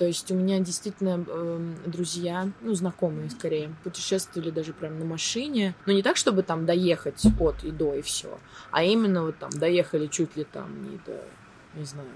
То 0.00 0.06
есть 0.06 0.30
у 0.30 0.34
меня 0.34 0.60
действительно 0.60 1.22
э, 1.28 1.74
друзья, 1.84 2.48
ну, 2.62 2.72
знакомые 2.72 3.28
скорее, 3.28 3.70
путешествовали 3.84 4.48
даже 4.48 4.72
прям 4.72 4.98
на 4.98 5.04
машине. 5.04 5.74
Но 5.84 5.92
не 5.92 6.02
так, 6.02 6.16
чтобы 6.16 6.42
там 6.42 6.64
доехать 6.64 7.22
от 7.38 7.62
и 7.64 7.70
до, 7.70 7.92
и 7.92 8.00
все. 8.00 8.38
А 8.70 8.82
именно 8.82 9.24
вот 9.24 9.36
там 9.36 9.50
доехали 9.50 10.06
чуть 10.06 10.38
ли 10.38 10.44
там 10.44 10.90
не 10.90 10.96
до, 11.04 11.22
не 11.74 11.84
знаю, 11.84 12.08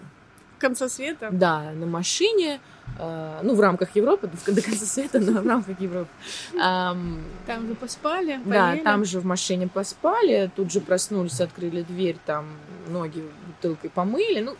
конца 0.59 0.88
света? 0.88 1.29
Да, 1.31 1.73
на 1.73 1.85
машине, 1.85 2.59
э, 2.99 3.41
ну, 3.43 3.55
в 3.55 3.61
рамках 3.61 3.95
Европы, 3.95 4.31
до 4.47 4.62
конца 4.62 4.87
света, 4.87 5.21
но 5.21 5.43
в 5.43 5.47
рамках 5.47 5.79
Европы. 5.79 6.09
Эм, 6.55 7.23
там 7.45 7.69
же 7.69 7.75
поспали, 7.75 8.41
поели. 8.47 8.79
Да, 8.79 8.83
там 8.83 9.05
же 9.05 9.21
в 9.21 9.26
машине 9.26 9.69
поспали, 9.69 10.50
тут 10.57 10.73
же 10.73 10.81
проснулись, 10.81 11.38
открыли 11.38 11.83
дверь, 11.83 12.17
там 12.25 12.47
ноги 12.88 13.23
бутылкой 13.47 13.91
помыли, 13.91 14.41
ну, 14.41 14.57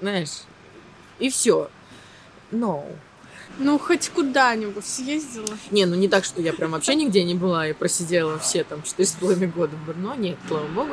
знаешь, 0.00 0.44
и 1.18 1.28
все. 1.28 1.68
No. 2.52 2.84
Ну, 3.58 3.78
хоть 3.78 4.10
куда-нибудь 4.10 4.84
съездила. 4.84 5.56
Не, 5.70 5.86
ну 5.86 5.94
не 5.94 6.08
так, 6.08 6.24
что 6.24 6.42
я 6.42 6.52
прям 6.52 6.72
вообще 6.72 6.94
нигде 6.94 7.24
не 7.24 7.34
была 7.34 7.68
и 7.68 7.72
просидела 7.72 8.38
все 8.38 8.64
там 8.64 8.82
четыре 8.82 9.08
с 9.08 9.12
половиной 9.12 9.46
года 9.46 9.74
в 9.76 9.86
Брно. 9.86 10.14
Нет, 10.14 10.36
слава 10.46 10.66
богу. 10.68 10.92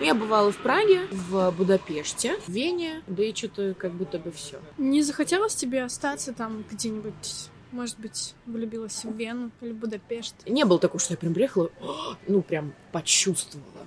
Я 0.00 0.14
бывала 0.14 0.52
в 0.52 0.56
Праге, 0.58 1.06
в 1.10 1.50
Будапеште, 1.52 2.36
в 2.46 2.50
Вене, 2.50 3.02
да 3.06 3.24
и 3.24 3.34
что-то 3.34 3.74
как 3.74 3.92
будто 3.92 4.18
бы 4.18 4.30
все. 4.30 4.58
Не 4.76 5.02
захотелось 5.02 5.54
тебе 5.54 5.84
остаться 5.84 6.32
там 6.32 6.64
где-нибудь 6.70 7.48
может 7.70 7.98
быть, 7.98 8.34
влюбилась 8.44 9.02
в 9.02 9.16
Вену 9.16 9.50
или 9.62 9.72
Будапешт? 9.72 10.34
Не 10.46 10.66
было 10.66 10.78
такого, 10.78 11.00
что 11.00 11.14
я 11.14 11.16
прям 11.16 11.32
приехала, 11.32 11.70
ну, 12.28 12.42
прям 12.42 12.74
почувствовала 12.92 13.86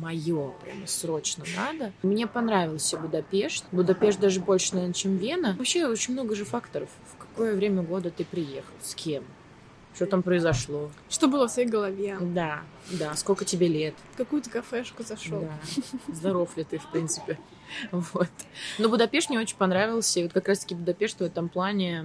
мое, 0.00 0.52
прямо 0.62 0.86
срочно 0.86 1.44
надо. 1.56 1.92
Мне 2.02 2.26
понравился 2.26 2.98
Будапешт. 2.98 3.64
Будапешт 3.72 4.20
даже 4.20 4.40
больше, 4.40 4.74
наверное, 4.74 4.94
чем 4.94 5.16
Вена. 5.16 5.54
Вообще 5.58 5.86
очень 5.86 6.14
много 6.14 6.34
же 6.34 6.44
факторов. 6.44 6.88
В 7.12 7.16
какое 7.18 7.54
время 7.54 7.82
года 7.82 8.10
ты 8.10 8.24
приехал, 8.24 8.72
с 8.82 8.94
кем, 8.94 9.24
что 9.94 10.06
там 10.06 10.22
произошло. 10.22 10.90
Что 11.08 11.28
было 11.28 11.48
в 11.48 11.50
своей 11.50 11.68
голове. 11.68 12.16
Да, 12.20 12.62
да, 12.90 13.14
сколько 13.16 13.44
тебе 13.44 13.68
лет. 13.68 13.94
В 14.14 14.16
какую-то 14.16 14.50
кафешку 14.50 15.02
зашел. 15.02 15.40
Да. 15.40 15.82
Здоров 16.12 16.56
ли 16.56 16.64
ты, 16.64 16.78
в 16.78 16.90
принципе. 16.90 17.38
Вот. 17.92 18.28
Но 18.78 18.88
Будапешт 18.88 19.30
мне 19.30 19.38
очень 19.38 19.56
понравился. 19.56 20.20
И 20.20 20.22
вот 20.22 20.32
как 20.32 20.48
раз-таки 20.48 20.74
Будапешт 20.74 21.18
в 21.18 21.22
этом 21.22 21.48
плане 21.48 22.04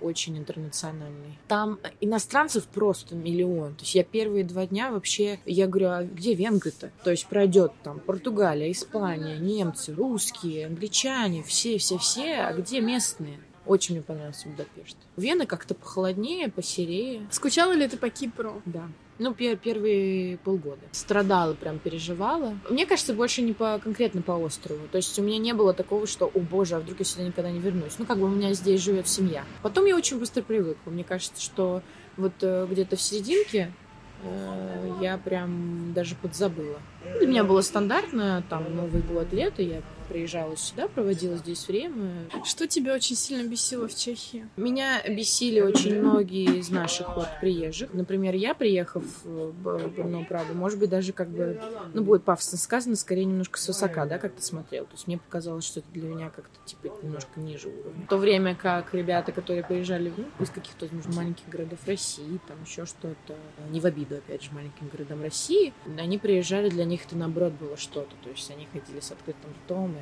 очень 0.00 0.38
интернациональный. 0.38 1.38
Там 1.48 1.78
иностранцев 2.00 2.66
просто 2.66 3.14
миллион. 3.14 3.74
То 3.74 3.82
есть 3.82 3.94
я 3.94 4.04
первые 4.04 4.44
два 4.44 4.66
дня 4.66 4.90
вообще, 4.90 5.40
я 5.46 5.66
говорю, 5.66 5.88
а 5.88 6.02
где 6.04 6.34
венгры-то? 6.34 6.90
То 7.04 7.10
есть 7.10 7.26
пройдет 7.26 7.72
там 7.82 8.00
Португалия, 8.00 8.70
Испания, 8.70 9.36
немцы, 9.38 9.94
русские, 9.94 10.66
англичане, 10.66 11.42
все-все-все, 11.42 12.40
а 12.40 12.52
где 12.52 12.80
местные? 12.80 13.38
Очень 13.64 13.96
мне 13.96 14.02
понравился 14.02 14.48
Будапешт. 14.48 14.96
Вена 15.16 15.44
как-то 15.44 15.74
похолоднее, 15.74 16.48
посерее. 16.48 17.26
Скучала 17.30 17.72
ли 17.72 17.88
ты 17.88 17.96
по 17.96 18.08
Кипру? 18.10 18.62
Да. 18.64 18.88
Ну, 19.18 19.32
пер 19.32 19.56
первые 19.56 20.36
полгода. 20.38 20.82
Страдала, 20.92 21.54
прям 21.54 21.78
переживала. 21.78 22.58
Мне 22.68 22.84
кажется, 22.84 23.14
больше 23.14 23.40
не 23.42 23.54
по 23.54 23.80
конкретно 23.82 24.20
по 24.20 24.32
острову. 24.32 24.80
То 24.92 24.96
есть 24.96 25.18
у 25.18 25.22
меня 25.22 25.38
не 25.38 25.54
было 25.54 25.72
такого, 25.72 26.06
что, 26.06 26.26
о 26.26 26.38
боже, 26.38 26.76
а 26.76 26.80
вдруг 26.80 26.98
я 26.98 27.04
сюда 27.04 27.24
никогда 27.24 27.50
не 27.50 27.58
вернусь. 27.58 27.98
Ну, 27.98 28.04
как 28.04 28.18
бы 28.18 28.26
у 28.26 28.30
меня 28.30 28.52
здесь 28.52 28.82
живет 28.82 29.08
семья. 29.08 29.44
Потом 29.62 29.86
я 29.86 29.96
очень 29.96 30.18
быстро 30.18 30.42
привыкла. 30.42 30.90
Мне 30.90 31.04
кажется, 31.04 31.40
что 31.42 31.82
вот 32.16 32.32
э, 32.42 32.66
где-то 32.70 32.96
в 32.96 33.00
серединке 33.00 33.72
э, 34.22 34.92
я 35.00 35.16
прям 35.16 35.94
даже 35.94 36.14
подзабыла. 36.14 36.78
Для 37.18 37.26
меня 37.26 37.44
было 37.44 37.62
стандартно, 37.62 38.44
там, 38.50 38.64
Новый 38.74 39.00
год, 39.00 39.32
лето, 39.32 39.62
я 39.62 39.80
приезжала 40.08 40.56
сюда, 40.56 40.88
проводила 40.88 41.36
здесь 41.36 41.66
время. 41.68 42.28
Что 42.44 42.66
тебя 42.66 42.94
очень 42.94 43.16
сильно 43.16 43.48
бесило 43.48 43.88
в 43.88 43.94
Чехии? 43.94 44.48
Меня 44.56 45.02
бесили 45.08 45.60
очень 45.60 46.00
многие 46.00 46.58
из 46.58 46.70
наших 46.70 47.16
вот 47.16 47.28
приезжих. 47.40 47.92
Например, 47.92 48.34
я, 48.34 48.54
приехав 48.54 49.04
в 49.24 49.52
Брно, 49.88 50.24
правда, 50.28 50.54
может 50.54 50.78
быть, 50.78 50.90
даже 50.90 51.12
как 51.12 51.28
бы, 51.28 51.60
ну, 51.92 52.02
будет 52.02 52.24
пафосно 52.24 52.58
сказано, 52.58 52.96
скорее 52.96 53.24
немножко 53.24 53.58
с 53.58 53.68
высока, 53.68 54.06
да, 54.06 54.18
как-то 54.18 54.42
смотрел. 54.42 54.84
То 54.84 54.92
есть 54.92 55.06
мне 55.06 55.18
показалось, 55.18 55.64
что 55.64 55.80
это 55.80 55.88
для 55.92 56.08
меня 56.08 56.30
как-то, 56.30 56.58
типа, 56.64 56.92
немножко 57.02 57.40
ниже 57.40 57.68
уровня. 57.68 58.04
В 58.04 58.08
то 58.08 58.16
время 58.16 58.54
как 58.54 58.94
ребята, 58.94 59.32
которые 59.32 59.64
приезжали 59.64 60.12
ну, 60.16 60.24
из 60.40 60.50
каких-то, 60.50 60.88
может, 60.92 61.14
маленьких 61.14 61.48
городов 61.48 61.78
России, 61.86 62.40
там 62.46 62.56
еще 62.64 62.86
что-то, 62.86 63.34
не 63.70 63.80
в 63.80 63.86
обиду, 63.86 64.16
опять 64.16 64.42
же, 64.42 64.50
маленьким 64.52 64.88
городам 64.88 65.22
России, 65.22 65.72
они 65.98 66.18
приезжали, 66.18 66.68
для 66.68 66.84
них 66.84 67.04
это, 67.06 67.16
наоборот, 67.16 67.52
было 67.54 67.76
что-то. 67.76 68.14
То 68.22 68.30
есть 68.30 68.50
они 68.50 68.66
ходили 68.72 69.00
с 69.00 69.10
открытым 69.10 69.50
ртом 69.64 69.95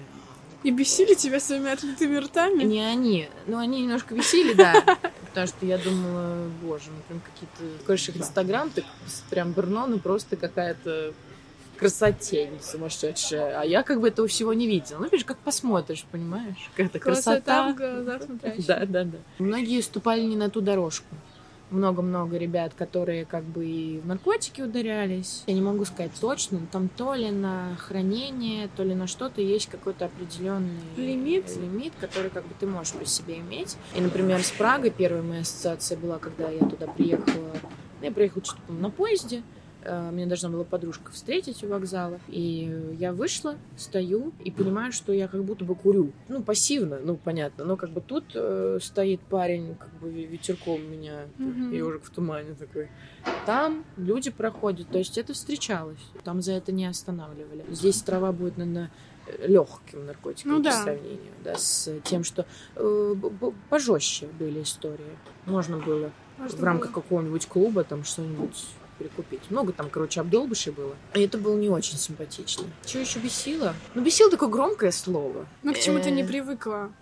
и 0.65 0.71
бесили 0.71 1.15
тебя 1.15 1.41
своими 1.41 1.71
открытыми 1.71 2.17
ртами? 2.17 2.65
Не 2.65 2.81
они. 2.81 3.29
Ну, 3.47 3.59
они 3.59 3.83
немножко 3.83 4.15
бесили, 4.15 4.55
да. 4.55 4.83
Потому 5.29 5.47
что 5.47 5.67
я 5.67 5.79
думала, 5.79 6.49
боже, 6.63 6.85
ну 6.91 7.03
прям 7.07 7.21
какие-то... 7.21 7.85
Конечно, 7.85 8.13
Инстаграм, 8.13 8.71
так 8.71 8.85
прям 9.31 9.53
Брно, 9.53 9.87
ну 9.87 9.99
просто 9.99 10.37
какая-то 10.37 11.13
красотень 11.77 12.61
сумасшедшая. 12.63 13.61
А 13.61 13.65
я 13.65 13.83
как 13.83 14.01
бы 14.01 14.09
этого 14.09 14.27
всего 14.27 14.55
не 14.55 14.67
видела. 14.67 15.01
Ну, 15.01 15.05
видишь, 15.05 15.27
как 15.27 15.39
посмотришь, 15.39 16.07
понимаешь? 16.11 16.71
Какая-то 16.75 16.99
красота. 16.99 17.75
красота 17.75 18.27
да, 18.67 18.87
да, 18.87 19.05
да. 19.05 19.19
Многие 19.39 19.83
ступали 19.83 20.23
не 20.23 20.37
на 20.37 20.49
ту 20.49 20.61
дорожку 20.61 21.15
много-много 21.75 22.37
ребят, 22.37 22.73
которые 22.75 23.25
как 23.25 23.45
бы 23.45 23.67
и 23.67 24.01
в 24.01 24.07
наркотики 24.07 24.63
ударялись. 24.63 25.43
Я 25.47 25.55
не 25.55 25.61
могу 25.61 25.85
сказать 25.85 26.13
точно, 26.21 26.61
но 26.61 26.67
там 26.71 26.89
то 26.89 27.15
ли 27.15 27.31
на 27.31 27.77
хранение, 27.77 28.69
то 28.77 28.83
ли 28.83 28.95
на 28.95 29.07
что-то 29.07 29.41
есть 29.41 29.69
какой-то 29.69 30.07
определенный 30.07 30.81
лимит, 30.97 31.55
лимит, 31.57 31.93
который 32.01 32.31
как 32.31 32.45
бы 32.45 32.55
ты 32.59 32.67
можешь 32.67 32.93
при 32.93 33.05
себе 33.05 33.39
иметь. 33.39 33.77
И, 33.95 34.01
например, 34.01 34.43
с 34.43 34.51
Прагой 34.51 34.91
первая 34.91 35.23
моя 35.23 35.41
ассоциация 35.43 35.99
была, 35.99 36.19
когда 36.19 36.49
я 36.49 36.61
туда 36.61 36.87
приехала. 36.87 37.53
Я 38.01 38.11
приехала 38.11 38.45
что-то 38.45 38.73
на 38.73 38.91
поезде, 38.91 39.43
меня 39.85 40.27
должна 40.27 40.49
была 40.49 40.65
подружка 40.65 41.13
встретить 41.13 41.63
у 41.65 41.69
вокзала. 41.69 42.19
И 42.29 42.95
я 42.99 43.13
вышла, 43.13 43.57
стою 43.77 44.33
и 44.45 44.51
понимаю, 44.51 44.93
что 44.93 45.13
я 45.13 45.29
как 45.29 45.45
будто 45.45 45.65
бы 45.65 45.75
курю. 45.75 46.13
Ну, 46.29 46.43
пассивно, 46.43 46.99
ну, 47.03 47.17
понятно. 47.17 47.65
Но 47.65 47.77
как 47.77 47.91
бы 47.91 48.01
тут 48.01 48.25
э, 48.35 48.79
стоит 48.83 49.21
парень, 49.21 49.75
как 49.77 49.93
бы 50.01 50.11
ветерком 50.11 50.83
меня, 50.91 51.27
mm-hmm. 51.39 51.77
ежик 51.77 52.05
в 52.05 52.11
тумане 52.11 52.55
такой. 52.55 52.89
Там 53.47 53.85
люди 53.97 54.31
проходят, 54.31 54.89
то 54.89 54.99
есть 54.99 55.19
это 55.19 55.33
встречалось. 55.33 56.01
Там 56.25 56.43
за 56.43 56.53
это 56.53 56.73
не 56.73 56.87
останавливали. 56.87 57.65
Здесь 57.71 58.03
трава 58.03 58.33
будет, 58.33 58.57
наверное, 58.57 58.91
легким 59.43 60.07
наркотиком 60.07 60.53
ну, 60.53 60.59
по 60.59 60.65
да. 60.65 60.83
сравнению 60.83 61.33
да, 61.43 61.57
с 61.57 61.91
тем, 62.05 62.25
что 62.25 62.47
э, 62.77 63.15
пожестче 63.71 64.27
были 64.39 64.63
истории. 64.63 65.17
Можно 65.47 65.79
было 65.79 66.13
Можно 66.39 66.59
в 66.59 66.65
рамках 66.65 66.93
было. 66.93 67.03
какого-нибудь 67.03 67.47
клуба 67.47 67.85
там 67.85 68.05
что-нибудь 68.05 68.67
перекупить. 68.99 69.51
Много 69.51 69.73
там, 69.73 69.91
короче, 69.91 70.21
обдолбышей 70.21 70.73
было. 70.73 70.95
И 71.15 71.21
это 71.21 71.39
было 71.39 71.57
не 71.57 71.69
очень 71.69 71.99
симпатично. 71.99 72.65
Что 72.87 72.99
еще 72.99 73.19
бесило? 73.19 73.75
Ну, 73.95 74.03
бесило 74.03 74.31
такое 74.31 74.49
громкое 74.49 74.91
слово. 74.91 75.47
Ну, 75.63 75.73
к 75.73 75.79
чему 75.79 76.01
ты 76.01 76.11
не 76.11 76.25
привыкла? 76.25 76.93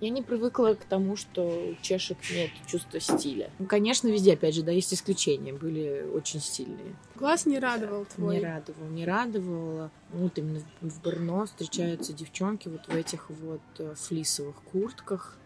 Я 0.00 0.10
не 0.10 0.20
привыкла 0.20 0.74
к 0.74 0.84
тому, 0.84 1.16
что 1.16 1.42
у 1.42 1.74
чешек 1.80 2.18
нет 2.30 2.50
чувства 2.66 3.00
стиля. 3.00 3.50
Ну, 3.58 3.64
конечно, 3.64 4.08
везде, 4.08 4.34
опять 4.34 4.54
же, 4.54 4.62
да, 4.62 4.70
есть 4.70 4.92
исключения. 4.92 5.54
Были 5.54 6.06
очень 6.12 6.40
стильные. 6.40 6.94
Глаз 7.14 7.46
не 7.46 7.58
радовал 7.58 8.04
твой? 8.04 8.36
Не 8.36 8.44
радовал, 8.44 8.88
не 8.88 9.06
радовал. 9.06 9.90
Вот 10.10 10.36
именно 10.36 10.60
в 10.82 11.00
Брно 11.00 11.46
встречаются 11.46 12.12
девчонки 12.12 12.68
вот 12.68 12.86
в 12.86 12.94
этих 12.94 13.30
вот 13.30 13.62
э, 13.78 13.94
флисовых 13.96 14.56
куртках. 14.70 15.38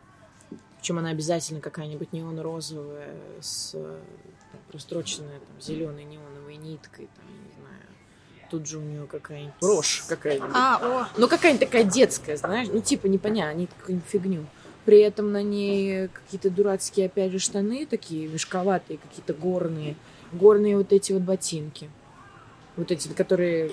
Причем 0.80 0.98
она 0.98 1.10
обязательно 1.10 1.60
какая-нибудь 1.60 2.14
неон-розовая 2.14 3.14
с 3.42 3.76
простроченная 4.70 5.38
там 5.40 5.60
зеленой 5.60 6.04
неоновой 6.04 6.56
ниткой, 6.56 7.10
там, 7.16 7.26
не 7.26 7.52
знаю. 7.52 7.82
Тут 8.50 8.66
же 8.66 8.78
у 8.78 8.80
нее 8.80 9.06
какая-нибудь 9.06 9.52
брошь 9.60 10.04
какая-нибудь. 10.08 10.50
А, 10.54 10.78
о. 10.82 11.08
Ну, 11.18 11.28
какая-нибудь 11.28 11.68
такая 11.68 11.84
детская, 11.84 12.38
знаешь, 12.38 12.68
ну, 12.72 12.80
типа, 12.80 13.08
непонятно, 13.08 13.50
они 13.50 13.66
какую-нибудь 13.66 14.08
фигню. 14.08 14.46
При 14.86 15.00
этом 15.00 15.32
на 15.32 15.42
ней 15.42 16.08
какие-то 16.08 16.48
дурацкие, 16.48 17.06
опять 17.06 17.30
же, 17.30 17.38
штаны 17.38 17.84
такие 17.84 18.26
мешковатые, 18.26 18.98
какие-то 18.98 19.34
горные. 19.34 19.96
Горные 20.32 20.78
вот 20.78 20.94
эти 20.94 21.12
вот 21.12 21.20
ботинки. 21.20 21.90
Вот 22.76 22.90
эти, 22.90 23.08
которые 23.08 23.70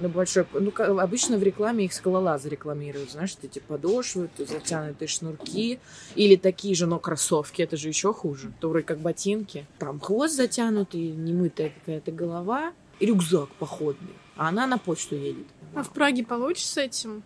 на 0.00 0.08
большой... 0.08 0.46
Ну, 0.52 0.72
обычно 0.98 1.38
в 1.38 1.42
рекламе 1.42 1.84
их 1.84 1.92
скалолазы 1.92 2.48
рекламируют, 2.48 3.10
знаешь, 3.10 3.36
эти 3.42 3.58
подошвы, 3.58 4.28
затянутые 4.38 5.08
шнурки, 5.08 5.78
или 6.14 6.36
такие 6.36 6.74
же, 6.74 6.86
но 6.86 6.98
кроссовки, 6.98 7.62
это 7.62 7.76
же 7.76 7.88
еще 7.88 8.12
хуже. 8.12 8.52
То 8.60 8.68
вроде 8.68 8.84
как 8.84 8.98
ботинки. 8.98 9.66
Там 9.78 10.00
хвост 10.00 10.34
затянутый, 10.34 11.08
немытая 11.10 11.70
какая-то 11.70 12.12
голова, 12.12 12.72
и 13.00 13.06
рюкзак 13.06 13.50
походный. 13.58 14.14
А 14.36 14.48
она 14.48 14.66
на 14.66 14.78
почту 14.78 15.16
едет. 15.16 15.46
А 15.74 15.82
в 15.82 15.90
Праге 15.90 16.24
получится 16.24 16.74
с 16.74 16.78
этим? 16.78 17.22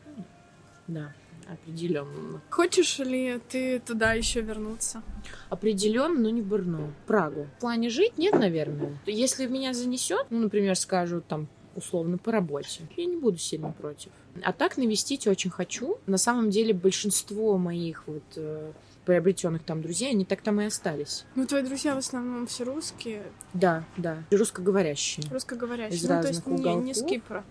Да 0.87 1.13
определенно. 1.53 2.41
Хочешь 2.51 2.99
ли 2.99 3.41
ты 3.49 3.81
туда 3.81 4.13
еще 4.13 4.41
вернуться? 4.41 5.03
Определенно, 5.49 6.21
но 6.21 6.31
не 6.31 6.43
в 6.43 6.47
Брно. 6.47 6.93
Прагу. 7.07 7.47
В 7.57 7.61
плане 7.61 7.91
жить 7.91 8.19
нет, 8.19 8.35
наверное. 8.35 8.99
Если 9.07 9.47
меня 9.47 9.75
занесет, 9.75 10.27
ну, 10.31 10.41
например, 10.41 10.77
скажут 10.77 11.27
там 11.27 11.49
условно 11.77 12.19
по 12.19 12.33
работе. 12.33 12.83
Я 12.97 13.05
не 13.05 13.17
буду 13.17 13.39
сильно 13.39 13.73
против. 13.73 14.11
А 14.43 14.53
так 14.53 14.77
навестить 14.77 15.27
очень 15.27 15.51
хочу. 15.51 15.99
На 16.07 16.19
самом 16.19 16.51
деле 16.51 16.75
большинство 16.75 17.59
моих 17.59 18.05
вот 18.07 18.23
э, 18.37 18.73
приобретенных 19.05 19.63
там 19.63 19.83
друзей, 19.83 20.11
они 20.11 20.25
так 20.25 20.41
там 20.41 20.61
и 20.61 20.65
остались. 20.67 21.25
Ну, 21.35 21.47
твои 21.47 21.63
друзья 21.63 21.95
в 21.95 21.99
основном 21.99 22.47
все 22.47 22.65
русские? 22.65 23.23
Да, 23.55 23.85
да. 23.97 24.23
Русскоговорящие. 24.31 25.27
Русскоговорящие. 25.31 25.99
Из 25.99 26.03
ну, 26.05 26.09
разных 26.09 26.45
то 26.45 26.51
есть 26.51 26.61
уголков. 26.61 26.83
Не, 26.83 26.87
не 26.87 26.95
с 26.95 27.03
Кипра? 27.03 27.45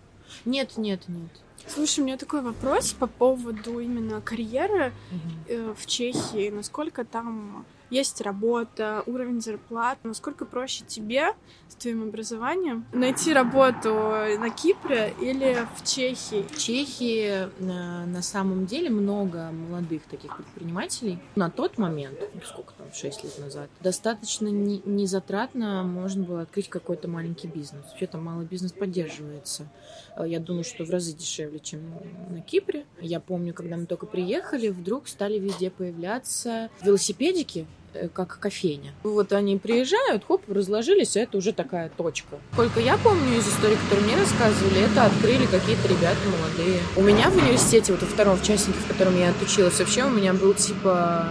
Нет, 0.46 0.78
нет, 0.78 1.02
нет. 1.08 1.32
Слушай, 1.68 2.02
у 2.02 2.04
меня 2.06 2.18
такой 2.18 2.42
вопрос 2.42 2.94
по 2.94 3.08
поводу 3.08 3.80
именно 3.80 4.22
карьеры 4.22 4.94
угу. 5.12 5.74
в 5.76 5.86
Чехии. 5.86 6.50
Насколько 6.50 7.04
там 7.04 7.66
есть 7.90 8.22
работа, 8.22 9.04
уровень 9.06 9.42
зарплат, 9.42 10.00
насколько 10.04 10.46
проще 10.46 10.84
тебе 10.86 11.34
с 11.68 11.76
твоим 11.76 12.04
образованием 12.04 12.86
найти 12.94 13.34
работу 13.34 13.90
на 13.90 14.50
Кипре 14.50 15.14
или 15.20 15.66
в 15.76 15.86
Чехии? 15.86 16.44
В 16.44 16.58
Чехии 16.58 17.50
на, 17.62 18.06
на 18.06 18.22
самом 18.22 18.66
деле 18.66 18.90
много 18.90 19.52
молодых 19.52 20.04
таких 20.04 20.38
предпринимателей. 20.38 21.20
На 21.36 21.50
тот 21.50 21.78
момент, 21.78 22.20
ну, 22.34 22.42
сколько 22.46 22.74
там, 22.74 22.88
6 22.94 23.24
лет 23.24 23.40
назад, 23.40 23.70
достаточно 23.82 24.48
не, 24.48 24.82
незатратно 24.86 25.84
можно 25.84 26.24
было 26.24 26.42
открыть 26.42 26.70
какой-то 26.70 27.08
маленький 27.08 27.48
бизнес. 27.48 27.86
Вообще 27.90 28.08
там 28.08 28.24
малый 28.24 28.46
бизнес 28.46 28.72
поддерживается. 28.72 29.68
Э, 30.16 30.28
я 30.28 30.40
думаю, 30.40 30.64
что 30.64 30.84
в 30.84 30.90
разы 30.90 31.14
дешевле, 31.14 31.60
чем 31.60 31.82
на 32.30 32.42
Кипре. 32.42 32.86
Я 33.02 33.20
помню, 33.20 33.54
когда 33.54 33.78
мы 33.78 33.86
только 33.86 34.06
приехали, 34.06 34.70
вдруг 34.70 35.08
стали 35.08 35.40
везде 35.40 35.72
появляться 35.72 36.70
велосипедики, 36.82 37.68
Э, 37.70 37.79
как 38.14 38.40
кофейня. 38.40 38.94
Вот 39.04 39.34
они 39.34 39.58
приезжают, 39.58 40.24
хоп, 40.28 40.42
разложились, 40.48 41.16
и 41.16 41.20
это 41.20 41.38
уже 41.38 41.54
такая 41.54 41.90
точка. 41.90 42.38
Сколько 42.54 42.80
я 42.80 42.98
помню 42.98 43.38
из 43.38 43.48
истории, 43.48 43.76
которые 43.76 44.08
мне 44.08 44.18
рассказывали, 44.18 44.82
это 44.82 45.06
открыли 45.06 45.46
какие-то 45.46 45.88
ребята 45.88 46.18
молодые. 46.26 46.80
У 46.96 47.02
меня 47.02 47.30
в 47.30 47.38
университете, 47.38 47.92
вот 47.92 48.02
во 48.02 48.08
втором 48.08 48.38
в 48.38 48.44
частнике, 48.44 48.80
в 48.80 48.88
котором 48.88 49.18
я 49.18 49.30
отучилась, 49.30 49.80
вообще 49.80 50.04
у 50.06 50.10
меня 50.10 50.34
был 50.34 50.54
типа 50.54 51.28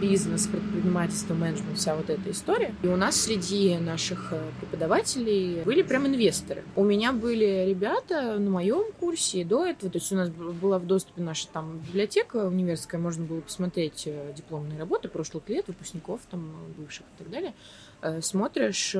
бизнес, 0.00 0.46
предпринимательство, 0.46 1.34
менеджмент, 1.34 1.78
вся 1.78 1.94
вот 1.94 2.10
эта 2.10 2.30
история. 2.30 2.74
И 2.82 2.86
у 2.86 2.96
нас 2.96 3.16
среди 3.16 3.76
наших 3.78 4.32
э, 4.32 4.40
преподавателей 4.60 5.62
были 5.62 5.82
прям 5.82 6.06
инвесторы. 6.06 6.64
У 6.76 6.84
меня 6.84 7.12
были 7.12 7.66
ребята 7.68 8.38
на 8.38 8.50
моем 8.50 8.92
курсе 8.92 9.44
до 9.44 9.66
этого, 9.66 9.90
то 9.90 9.98
есть 9.98 10.12
у 10.12 10.16
нас 10.16 10.30
была 10.30 10.78
в 10.78 10.86
доступе 10.86 11.22
наша 11.22 11.48
там 11.48 11.78
библиотека 11.78 12.46
университетская, 12.46 13.00
можно 13.00 13.24
было 13.24 13.40
посмотреть 13.40 14.04
э, 14.06 14.32
дипломные 14.36 14.78
работы 14.78 15.08
прошлых 15.08 15.48
лет, 15.48 15.66
выпускников 15.66 16.20
там 16.30 16.52
бывших 16.76 17.04
и 17.16 17.22
так 17.22 17.30
далее 17.30 17.54
э, 18.02 18.20
смотришь, 18.20 18.94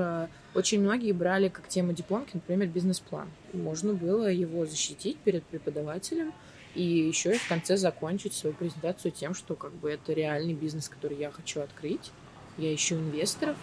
очень 0.54 0.80
многие 0.80 1.12
брали 1.12 1.48
как 1.48 1.68
тему 1.68 1.92
дипломки, 1.92 2.30
например, 2.34 2.68
бизнес-план. 2.68 3.28
Можно 3.52 3.92
было 3.92 4.26
его 4.26 4.66
защитить 4.66 5.18
перед 5.18 5.44
преподавателем, 5.44 6.32
и 6.74 6.82
еще 6.82 7.34
и 7.34 7.38
в 7.38 7.48
конце 7.48 7.76
закончить 7.76 8.34
свою 8.34 8.54
презентацию 8.54 9.12
тем, 9.12 9.34
что 9.34 9.54
как 9.54 9.72
бы 9.72 9.90
это 9.90 10.12
реальный 10.12 10.54
бизнес, 10.54 10.88
который 10.88 11.16
я 11.16 11.30
хочу 11.30 11.60
открыть. 11.60 12.10
Я 12.56 12.74
ищу 12.74 12.96
инвесторов. 12.96 13.56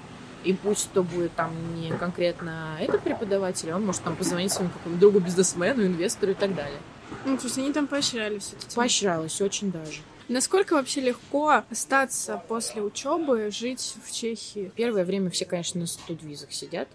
И 0.43 0.53
пусть 0.53 0.91
то 0.91 1.01
будет 1.01 1.33
там 1.33 1.51
не 1.75 1.91
конкретно 1.97 2.77
этот 2.79 3.01
преподаватель, 3.01 3.71
он 3.71 3.83
может 3.83 4.03
там 4.03 4.15
позвонить 4.15 4.51
своему 4.51 4.71
какому-то 4.71 5.01
другу 5.01 5.19
бизнесмену, 5.19 5.83
инвестору 5.83 6.33
и 6.33 6.35
так 6.35 6.53
далее. 6.53 6.77
Ну, 7.25 7.35
то 7.37 7.45
есть 7.45 7.57
они 7.57 7.73
там 7.73 7.87
поощряли 7.87 8.37
все 8.37 8.55
это. 8.55 8.75
Поощрялось 8.75 9.41
очень 9.41 9.71
даже. 9.71 10.01
Насколько 10.27 10.73
вообще 10.73 11.01
легко 11.01 11.63
остаться 11.69 12.41
после 12.47 12.81
учебы, 12.81 13.49
жить 13.51 13.95
в 14.03 14.11
Чехии? 14.11 14.71
Первое 14.75 15.03
время 15.03 15.29
все, 15.31 15.45
конечно, 15.45 15.81
на 15.81 15.87
студвизах 15.87 16.51
сидят. 16.51 16.87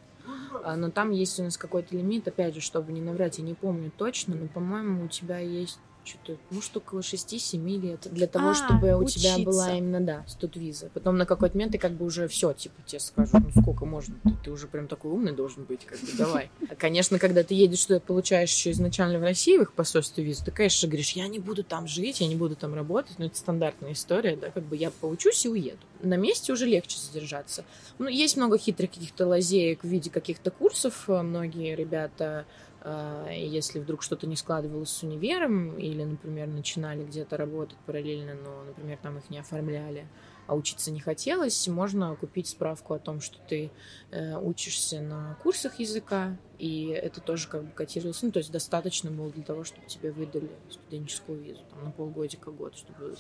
А, 0.65 0.77
но 0.77 0.91
там 0.91 1.11
есть 1.11 1.39
у 1.41 1.45
нас 1.45 1.57
какой-то 1.57 1.97
лимит, 1.97 2.27
опять 2.29 2.55
же, 2.55 2.61
чтобы 2.61 2.93
не 2.93 3.01
наврать, 3.01 3.39
я 3.39 3.45
не 3.45 3.55
помню 3.55 3.91
точно, 3.97 4.35
но, 4.35 4.47
по-моему, 4.47 5.05
у 5.05 5.09
тебя 5.09 5.39
есть 5.39 5.79
что-то, 6.05 6.39
может, 6.51 6.77
около 6.77 7.01
6-7 7.01 7.81
лет, 7.81 8.09
для 8.11 8.27
того, 8.27 8.51
а, 8.51 8.55
чтобы 8.55 8.95
у 8.95 9.05
учиться. 9.05 9.19
тебя 9.19 9.45
была 9.45 9.77
именно, 9.77 10.01
да, 10.01 10.25
студвиза. 10.27 10.91
Потом 10.95 11.17
на 11.17 11.27
какой-то 11.27 11.57
момент 11.57 11.73
ты 11.73 11.79
как 11.79 11.93
бы 11.93 12.05
уже 12.05 12.29
все, 12.29 12.53
типа, 12.53 12.75
тебе 12.87 13.01
скажут, 13.01 13.35
ну 13.35 13.63
сколько 13.63 13.85
можно, 13.85 14.15
ты, 14.25 14.31
ты 14.45 14.51
уже 14.51 14.67
прям 14.67 14.89
такой 14.89 15.11
умный 15.11 15.33
должен 15.33 15.65
быть, 15.65 15.85
как 15.85 16.01
бы, 16.01 16.07
давай. 16.17 16.51
А, 16.69 16.75
конечно, 16.75 17.19
когда 17.19 17.43
ты 17.43 17.55
едешь 17.55 17.85
туда, 17.85 18.01
получаешь 18.01 18.53
еще 18.53 18.71
изначально 18.73 19.19
в 19.19 19.23
России 19.23 19.59
в 19.59 19.63
их 19.63 19.73
посольстве 19.73 20.25
визу, 20.25 20.45
ты, 20.45 20.51
конечно, 20.51 20.89
говоришь, 20.89 21.13
я 21.13 21.29
не 21.29 21.39
буду 21.39 21.65
там 21.65 21.87
жить, 21.87 22.21
я 22.21 22.29
не 22.29 22.37
буду 22.37 22.57
там 22.57 22.75
работать, 22.75 23.19
но 23.19 23.27
это 23.27 23.37
стандартная 23.37 23.93
история, 23.93 24.37
да, 24.37 24.51
как 24.51 24.65
бы 24.65 24.77
я 24.77 24.91
поучусь 24.91 25.45
и 25.45 25.49
уеду. 25.49 25.79
На 26.03 26.17
месте 26.17 26.53
уже 26.53 26.67
легче 26.67 26.99
задержаться. 26.99 27.65
Ну, 27.99 28.09
есть 28.09 28.37
много 28.37 28.57
хитрых 28.59 28.91
каких-то 28.91 29.27
лазеек 29.27 29.83
в 29.83 29.87
виде 29.87 30.11
каких-то 30.11 30.51
курсов, 30.51 31.09
многие 31.09 31.75
ребята 31.75 32.47
если 32.85 33.79
вдруг 33.79 34.03
что-то 34.03 34.27
не 34.27 34.37
складывалось 34.37 34.91
с 34.91 35.03
универом, 35.03 35.77
или, 35.77 36.03
например, 36.03 36.49
начинали 36.49 37.05
где-то 37.05 37.37
работать 37.37 37.77
параллельно, 37.87 38.35
но, 38.35 38.65
например, 38.65 38.99
там 39.03 39.19
их 39.19 39.29
не 39.29 39.39
оформляли, 39.39 40.07
а 40.47 40.55
учиться 40.55 40.91
не 40.91 41.01
хотелось, 41.01 41.69
можно 41.69 42.17
купить 42.17 42.49
справку 42.49 42.95
о 42.95 42.99
том, 42.99 43.21
что 43.21 43.39
ты 43.49 43.71
э, 44.11 44.37
учишься 44.39 45.01
на 45.01 45.39
курсах 45.43 45.79
языка, 45.79 46.37
и 46.61 46.89
это 46.89 47.23
тоже 47.23 47.49
как 47.49 47.65
бы 47.65 47.71
котировалось. 47.71 48.23
Ну, 48.23 48.31
то 48.31 48.39
есть 48.39 48.53
достаточно 48.53 49.11
было 49.11 49.31
для 49.31 49.43
того, 49.43 49.65
чтобы 49.65 49.87
тебе 49.87 50.13
выдали 50.13 50.51
студенческую 50.69 51.41
визу 51.41 51.63
там, 51.71 51.85
на 51.85 51.91
полгодика, 51.91 52.51
год, 52.51 52.77
чтобы 52.77 53.17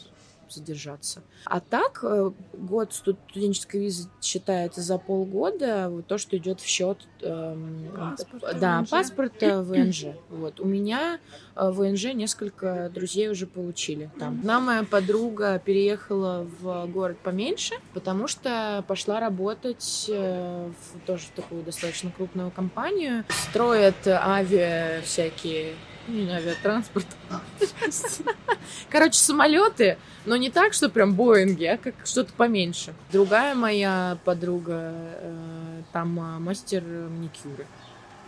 задержаться. 0.52 1.22
А 1.44 1.60
так, 1.60 2.00
э, 2.02 2.30
год 2.52 2.92
студенческой 2.92 3.82
визы 3.82 4.08
считается 4.20 4.80
за 4.80 4.98
полгода, 4.98 5.88
вот 5.90 6.06
то, 6.06 6.18
что 6.18 6.36
идет 6.36 6.60
в 6.60 6.66
счет 6.66 6.98
эм, 7.22 7.88
паспорта 7.96 8.58
да, 8.58 8.78
ВНЖ. 8.80 8.90
паспорта 8.90 9.62
ВНЖ. 9.62 10.04
Вот. 10.28 10.60
У 10.60 10.64
меня 10.64 11.18
э, 11.56 11.70
ВНЖ 11.70 12.14
несколько 12.14 12.90
друзей 12.92 13.28
уже 13.28 13.46
получили 13.46 14.10
там. 14.18 14.40
Одна 14.40 14.60
моя 14.60 14.84
подруга 14.84 15.58
переехала 15.64 16.46
в 16.60 16.86
город 16.86 17.18
поменьше, 17.22 17.74
потому 17.94 18.26
что 18.26 18.84
пошла 18.86 19.20
работать 19.20 20.06
э, 20.08 20.70
в 20.70 21.06
тоже 21.06 21.26
такую 21.34 21.62
достаточно 21.62 22.10
крупную 22.10 22.50
компанию. 22.50 23.24
Строят 23.30 24.06
авиа 24.06 25.00
всякие 25.02 25.74
не 26.08 26.30
авиатранспорт. 26.30 27.06
Короче, 28.90 29.18
самолеты, 29.18 29.98
но 30.26 30.36
не 30.36 30.50
так, 30.50 30.72
что 30.72 30.88
прям 30.88 31.14
Боинги, 31.14 31.64
а 31.64 31.78
как 31.78 31.94
что-то 32.04 32.32
поменьше. 32.32 32.94
Другая 33.12 33.54
моя 33.54 34.18
подруга, 34.24 34.92
э, 34.94 35.82
там 35.92 36.18
а, 36.20 36.38
мастер 36.38 36.82
маникюра. 36.82 37.66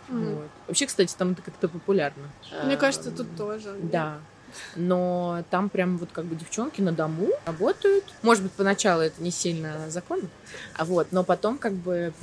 Mm. 0.09 0.35
Вот. 0.35 0.49
Вообще, 0.67 0.85
кстати, 0.85 1.13
там 1.17 1.31
это 1.31 1.41
как-то 1.41 1.67
популярно. 1.67 2.29
Мне 2.63 2.77
кажется, 2.77 3.11
тут 3.11 3.35
тоже. 3.35 3.75
Да. 3.81 4.19
Но 4.75 5.43
там 5.49 5.69
прям 5.69 5.97
вот 5.97 6.09
как 6.11 6.25
бы 6.25 6.35
девчонки 6.35 6.81
на 6.81 6.91
дому 6.91 7.29
работают. 7.45 8.05
Может 8.21 8.43
быть, 8.43 8.51
поначалу 8.53 9.01
это 9.01 9.21
не 9.21 9.31
сильно 9.31 9.89
законно, 9.89 10.29
а 10.75 10.85
вот, 10.85 11.07
но 11.11 11.23
потом 11.23 11.57
как 11.57 11.73
бы 11.73 12.13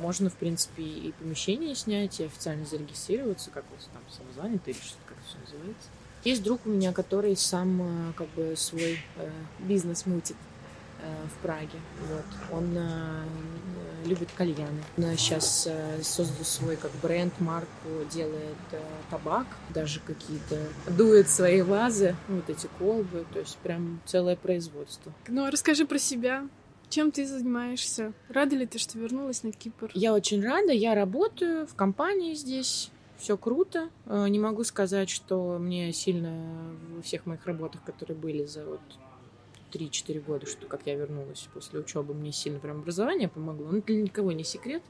можно, 0.00 0.30
в 0.30 0.34
принципе, 0.34 0.82
и 0.82 1.12
помещение 1.12 1.74
снять, 1.74 2.20
и 2.20 2.24
официально 2.24 2.64
зарегистрироваться, 2.64 3.50
как 3.50 3.64
вот 3.70 3.80
там 3.92 4.02
самозанятый 4.10 4.72
или 4.74 4.80
что-то 4.80 5.00
как 5.06 5.16
это 5.18 5.26
все 5.28 5.38
называется. 5.38 5.88
Есть 6.24 6.42
друг 6.42 6.60
у 6.66 6.68
меня, 6.68 6.92
который 6.92 7.34
сам 7.34 7.80
э, 7.80 8.12
как 8.14 8.28
бы 8.30 8.54
свой 8.54 9.00
э, 9.16 9.30
бизнес 9.60 10.04
мутит 10.04 10.36
э, 11.00 11.26
в 11.34 11.42
Праге. 11.42 11.78
Вот. 12.10 12.58
Он 12.58 12.76
э, 12.76 13.24
любит 14.04 14.28
кальяны. 14.36 14.82
Он 14.96 15.16
сейчас 15.16 15.66
э, 15.68 16.02
создал 16.02 16.44
свой 16.44 16.76
как 16.76 16.90
бренд, 17.02 17.32
марку, 17.40 17.68
делает 18.10 18.56
э, 18.72 18.80
табак, 19.10 19.46
даже 19.70 20.00
какие-то 20.00 20.58
дует 20.88 21.28
свои 21.28 21.62
вазы, 21.62 22.16
вот 22.28 22.48
эти 22.48 22.68
колбы, 22.78 23.26
то 23.32 23.40
есть 23.40 23.56
прям 23.58 24.00
целое 24.06 24.36
производство. 24.36 25.12
Ну, 25.28 25.44
а 25.44 25.50
расскажи 25.50 25.86
про 25.86 25.98
себя. 25.98 26.48
Чем 26.88 27.12
ты 27.12 27.24
занимаешься? 27.24 28.12
Рада 28.28 28.56
ли 28.56 28.66
ты, 28.66 28.78
что 28.78 28.98
вернулась 28.98 29.44
на 29.44 29.52
Кипр? 29.52 29.90
Я 29.94 30.12
очень 30.12 30.42
рада. 30.42 30.72
Я 30.72 30.96
работаю 30.96 31.66
в 31.68 31.76
компании 31.76 32.34
здесь 32.34 32.90
все 33.20 33.36
круто. 33.36 33.90
Э, 34.06 34.26
не 34.28 34.38
могу 34.38 34.64
сказать, 34.64 35.08
что 35.08 35.58
мне 35.58 35.92
сильно 35.92 36.32
во 36.96 37.02
всех 37.02 37.26
моих 37.26 37.46
работах, 37.46 37.84
которые 37.84 38.16
были 38.16 38.44
за 38.44 38.64
вот 38.64 38.80
3-4 39.72 40.20
года, 40.20 40.46
что 40.46 40.66
как 40.66 40.82
я 40.86 40.94
вернулась 40.94 41.48
после 41.52 41.80
учебы, 41.80 42.14
мне 42.14 42.32
сильно 42.32 42.58
прям 42.58 42.78
образование 42.78 43.28
помогло. 43.28 43.68
Ну, 43.70 43.82
для 43.82 44.02
никого 44.02 44.32
не 44.32 44.44
секрет. 44.44 44.82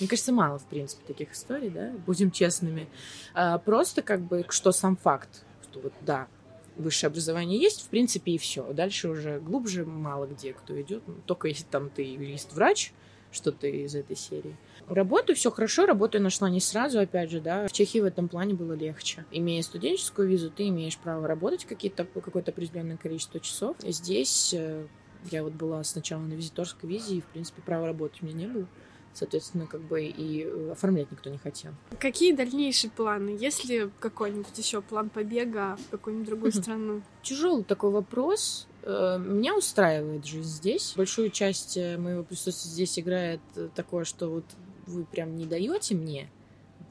Мне 0.00 0.08
кажется, 0.08 0.32
мало, 0.32 0.58
в 0.58 0.66
принципе, 0.66 1.04
таких 1.06 1.32
историй, 1.32 1.70
да, 1.70 1.92
будем 2.06 2.30
честными. 2.30 2.88
А, 3.34 3.58
просто 3.58 4.02
как 4.02 4.20
бы, 4.20 4.44
что 4.48 4.72
сам 4.72 4.96
факт, 4.96 5.44
что 5.62 5.80
вот, 5.80 5.92
да, 6.00 6.28
высшее 6.76 7.08
образование 7.08 7.60
есть, 7.60 7.82
в 7.82 7.88
принципе, 7.88 8.32
и 8.32 8.38
все. 8.38 8.72
Дальше 8.72 9.08
уже 9.08 9.40
глубже 9.40 9.84
мало 9.84 10.26
где 10.26 10.52
кто 10.52 10.80
идет. 10.80 11.02
Ну, 11.06 11.14
только 11.26 11.48
если 11.48 11.64
там 11.64 11.90
ты 11.90 12.02
юрист-врач, 12.02 12.92
что-то 13.30 13.66
из 13.66 13.94
этой 13.94 14.16
серии. 14.16 14.56
Работаю, 14.88 15.36
все 15.36 15.50
хорошо, 15.50 15.86
работу 15.86 16.18
я 16.18 16.22
нашла 16.22 16.50
не 16.50 16.60
сразу, 16.60 17.00
опять 17.00 17.30
же, 17.30 17.40
да. 17.40 17.66
В 17.66 17.72
Чехии 17.72 18.00
в 18.00 18.04
этом 18.04 18.28
плане 18.28 18.54
было 18.54 18.74
легче. 18.74 19.24
Имея 19.30 19.62
студенческую 19.62 20.28
визу, 20.28 20.50
ты 20.50 20.68
имеешь 20.68 20.98
право 20.98 21.26
работать 21.26 21.64
какие-то, 21.64 22.04
какое-то 22.04 22.50
определенное 22.50 22.96
количество 22.96 23.40
часов. 23.40 23.76
Здесь 23.80 24.52
э, 24.54 24.86
я 25.30 25.42
вот 25.42 25.52
была 25.52 25.82
сначала 25.84 26.20
на 26.20 26.34
визиторской 26.34 26.88
визе, 26.88 27.16
и, 27.16 27.20
в 27.20 27.26
принципе, 27.26 27.62
права 27.62 27.86
работать 27.86 28.22
у 28.22 28.26
меня 28.26 28.36
не 28.36 28.46
было. 28.46 28.66
Соответственно, 29.14 29.66
как 29.66 29.80
бы 29.80 30.02
и 30.04 30.44
э, 30.44 30.72
оформлять 30.72 31.10
никто 31.12 31.30
не 31.30 31.38
хотел. 31.38 31.72
Какие 32.00 32.34
дальнейшие 32.34 32.90
планы? 32.90 33.36
Есть 33.38 33.64
ли 33.64 33.88
какой-нибудь 34.00 34.58
еще 34.58 34.82
план 34.82 35.08
побега 35.08 35.78
в 35.86 35.90
какую-нибудь 35.90 36.26
другую 36.26 36.52
страну? 36.52 37.00
Тяжелый 37.22 37.62
такой 37.62 37.90
вопрос. 37.90 38.66
Э, 38.82 39.18
меня 39.18 39.56
устраивает 39.56 40.26
жизнь 40.26 40.48
здесь. 40.48 40.94
Большую 40.96 41.30
часть 41.30 41.76
моего 41.76 42.24
присутствия 42.24 42.70
здесь 42.70 42.98
играет 42.98 43.40
такое, 43.74 44.04
что 44.04 44.28
вот 44.28 44.44
вы 44.86 45.04
прям 45.04 45.36
не 45.36 45.46
даете 45.46 45.94
мне 45.94 46.28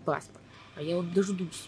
паспорт, 0.05 0.43
а 0.75 0.81
я 0.81 0.97
вот 0.97 1.13
дождусь. 1.13 1.67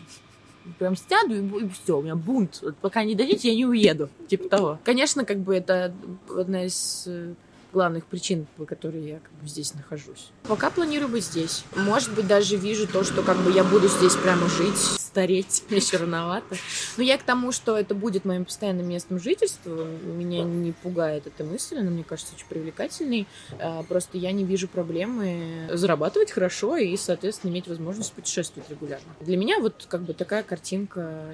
Прям 0.79 0.95
сяду 0.95 1.35
и, 1.35 1.65
и 1.65 1.69
все, 1.69 1.99
у 1.99 2.01
меня 2.01 2.15
бунт. 2.15 2.59
Вот 2.63 2.75
пока 2.77 3.03
не 3.03 3.13
дадите, 3.13 3.49
я 3.49 3.55
не 3.55 3.65
уеду. 3.65 4.09
Типа 4.27 4.49
того. 4.49 4.79
Конечно, 4.83 5.23
как 5.23 5.39
бы 5.39 5.55
это 5.55 5.93
одна 6.27 6.65
из 6.65 7.03
э, 7.05 7.35
главных 7.75 8.05
причин, 8.05 8.47
по 8.55 8.65
которой 8.65 9.03
я 9.03 9.19
как 9.19 9.31
бы 9.33 9.47
здесь 9.47 9.73
нахожусь. 9.73 10.31
Пока 10.43 10.69
планирую 10.69 11.09
быть 11.09 11.25
здесь. 11.25 11.65
Может 11.75 12.15
быть, 12.15 12.25
даже 12.25 12.55
вижу 12.55 12.87
то, 12.87 13.03
что 13.03 13.21
как 13.21 13.37
бы 13.37 13.51
я 13.51 13.65
буду 13.65 13.89
здесь 13.89 14.15
прямо 14.15 14.47
жить 14.47 14.77
стареть, 14.99 15.63
мне 15.69 15.79
еще 15.79 15.97
рановато. 15.97 16.55
Но 16.95 17.03
я 17.03 17.17
к 17.17 17.23
тому, 17.23 17.51
что 17.51 17.77
это 17.77 17.93
будет 17.93 18.23
моим 18.23 18.45
постоянным 18.45 18.87
местом 18.87 19.19
жительства, 19.19 19.85
меня 19.85 20.43
не 20.43 20.71
пугает 20.71 21.27
эта 21.27 21.43
мысль, 21.43 21.77
она 21.77 21.91
мне 21.91 22.05
кажется 22.05 22.33
очень 22.35 22.47
привлекательной. 22.47 23.27
А, 23.59 23.83
просто 23.83 24.17
я 24.17 24.31
не 24.31 24.45
вижу 24.45 24.69
проблемы 24.69 25.67
зарабатывать 25.73 26.31
хорошо 26.31 26.77
и, 26.77 26.95
соответственно, 26.95 27.51
иметь 27.51 27.67
возможность 27.67 28.13
путешествовать 28.13 28.69
регулярно. 28.69 29.13
Для 29.19 29.35
меня 29.35 29.59
вот 29.59 29.85
как 29.89 30.01
бы 30.01 30.13
такая 30.13 30.43
картинка 30.43 31.25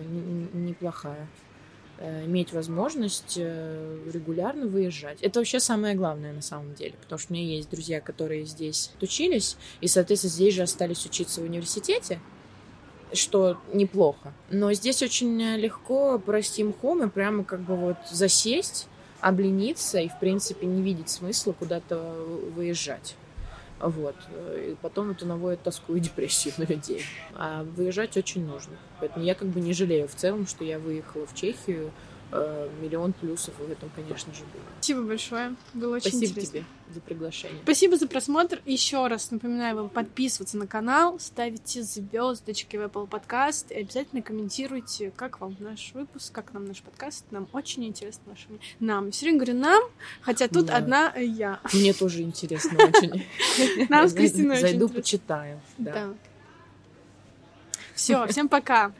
неплохая 0.54 1.28
иметь 2.26 2.54
возможность 2.54 3.36
э, 3.38 3.98
регулярно 4.12 4.68
выезжать. 4.68 5.22
Это 5.22 5.40
вообще 5.40 5.60
самое 5.60 5.96
главное 5.96 6.34
на 6.34 6.42
самом 6.42 6.74
деле, 6.74 6.94
потому 7.02 7.20
что 7.20 7.34
у 7.34 7.36
меня 7.36 7.56
есть 7.56 7.70
друзья, 7.70 8.02
которые 8.02 8.46
здесь 8.46 8.92
учились, 9.02 9.58
и, 9.82 9.88
соответственно, 9.88 10.32
здесь 10.32 10.56
же 10.56 10.64
остались 10.64 11.06
учиться 11.06 11.42
в 11.42 11.44
университете, 11.44 12.20
что 13.14 13.58
неплохо. 13.74 14.34
Но 14.50 14.74
здесь 14.74 15.02
очень 15.02 15.42
легко 15.58 16.18
простим 16.18 16.74
хом 16.74 17.04
и 17.04 17.10
прямо 17.10 17.44
как 17.44 17.62
бы 17.62 17.76
вот 17.76 17.98
засесть, 18.10 18.88
облениться 19.20 20.00
и, 20.00 20.10
в 20.10 20.20
принципе, 20.20 20.66
не 20.66 20.82
видеть 20.82 21.10
смысла 21.10 21.54
куда-то 21.54 21.98
выезжать. 22.56 23.16
Вот. 23.82 24.16
И 24.56 24.76
потом 24.82 25.12
это 25.12 25.26
наводит 25.26 25.64
тоску 25.64 25.96
и 25.96 26.00
депрессию 26.00 26.54
на 26.58 26.64
людей. 26.64 27.04
А 27.36 27.64
выезжать 27.64 28.16
очень 28.18 28.46
нужно. 28.46 28.74
Поэтому 29.00 29.26
я 29.26 29.36
как 29.36 29.48
бы 29.48 29.60
не 29.60 29.74
жалею 29.74 30.08
в 30.08 30.16
целом, 30.16 30.48
что 30.48 30.64
я 30.64 30.80
выехала 30.80 31.26
в 31.26 31.34
Чехию, 31.36 31.92
Э, 31.92 32.21
миллион 32.32 33.14
плюсов 33.14 33.54
в 33.60 33.72
этом, 33.72 33.90
конечно 33.96 34.34
же, 34.34 34.42
было. 34.42 34.64
Спасибо 34.80 35.02
большое. 35.04 35.56
Было 35.74 35.96
очень 35.96 36.12
Спасибо 36.12 36.26
интересно. 36.26 36.52
тебе 36.52 36.66
за 36.94 37.02
приглашение. 37.02 37.60
Спасибо 37.64 37.98
за 37.98 38.08
просмотр. 38.08 38.62
Еще 38.66 39.06
раз 39.08 39.32
напоминаю 39.32 39.76
вам 39.76 39.90
подписываться 39.90 40.58
на 40.58 40.68
канал, 40.68 41.20
ставите 41.20 41.84
звездочки 41.84 42.78
в 42.78 42.82
Apple 42.82 43.10
Podcast 43.10 43.74
и 43.74 43.80
обязательно 43.82 44.22
комментируйте, 44.22 45.12
как 45.16 45.42
вам 45.42 45.56
наш 45.60 45.92
выпуск, 45.94 46.34
как 46.34 46.54
нам 46.54 46.66
наш 46.66 46.82
подкаст. 46.82 47.26
Нам 47.32 47.48
очень 47.54 47.86
интересно 47.86 48.24
ваше 48.28 48.48
мнение. 48.48 48.68
Нам. 48.80 49.12
Все 49.12 49.26
время 49.26 49.40
говорю 49.40 49.60
нам, 49.60 49.84
хотя 50.22 50.48
тут 50.48 50.68
да. 50.68 50.78
одна 50.78 51.14
я. 51.16 51.60
Мне 51.74 51.94
тоже 51.94 52.22
интересно 52.22 52.78
очень. 52.78 53.26
Нам 53.90 54.08
с 54.08 54.14
Кристиной 54.14 54.60
Зайду, 54.60 54.90
почитаю. 54.90 55.60
Да. 55.78 56.14
Все, 57.94 58.26
всем 58.28 58.50
пока. 58.50 58.94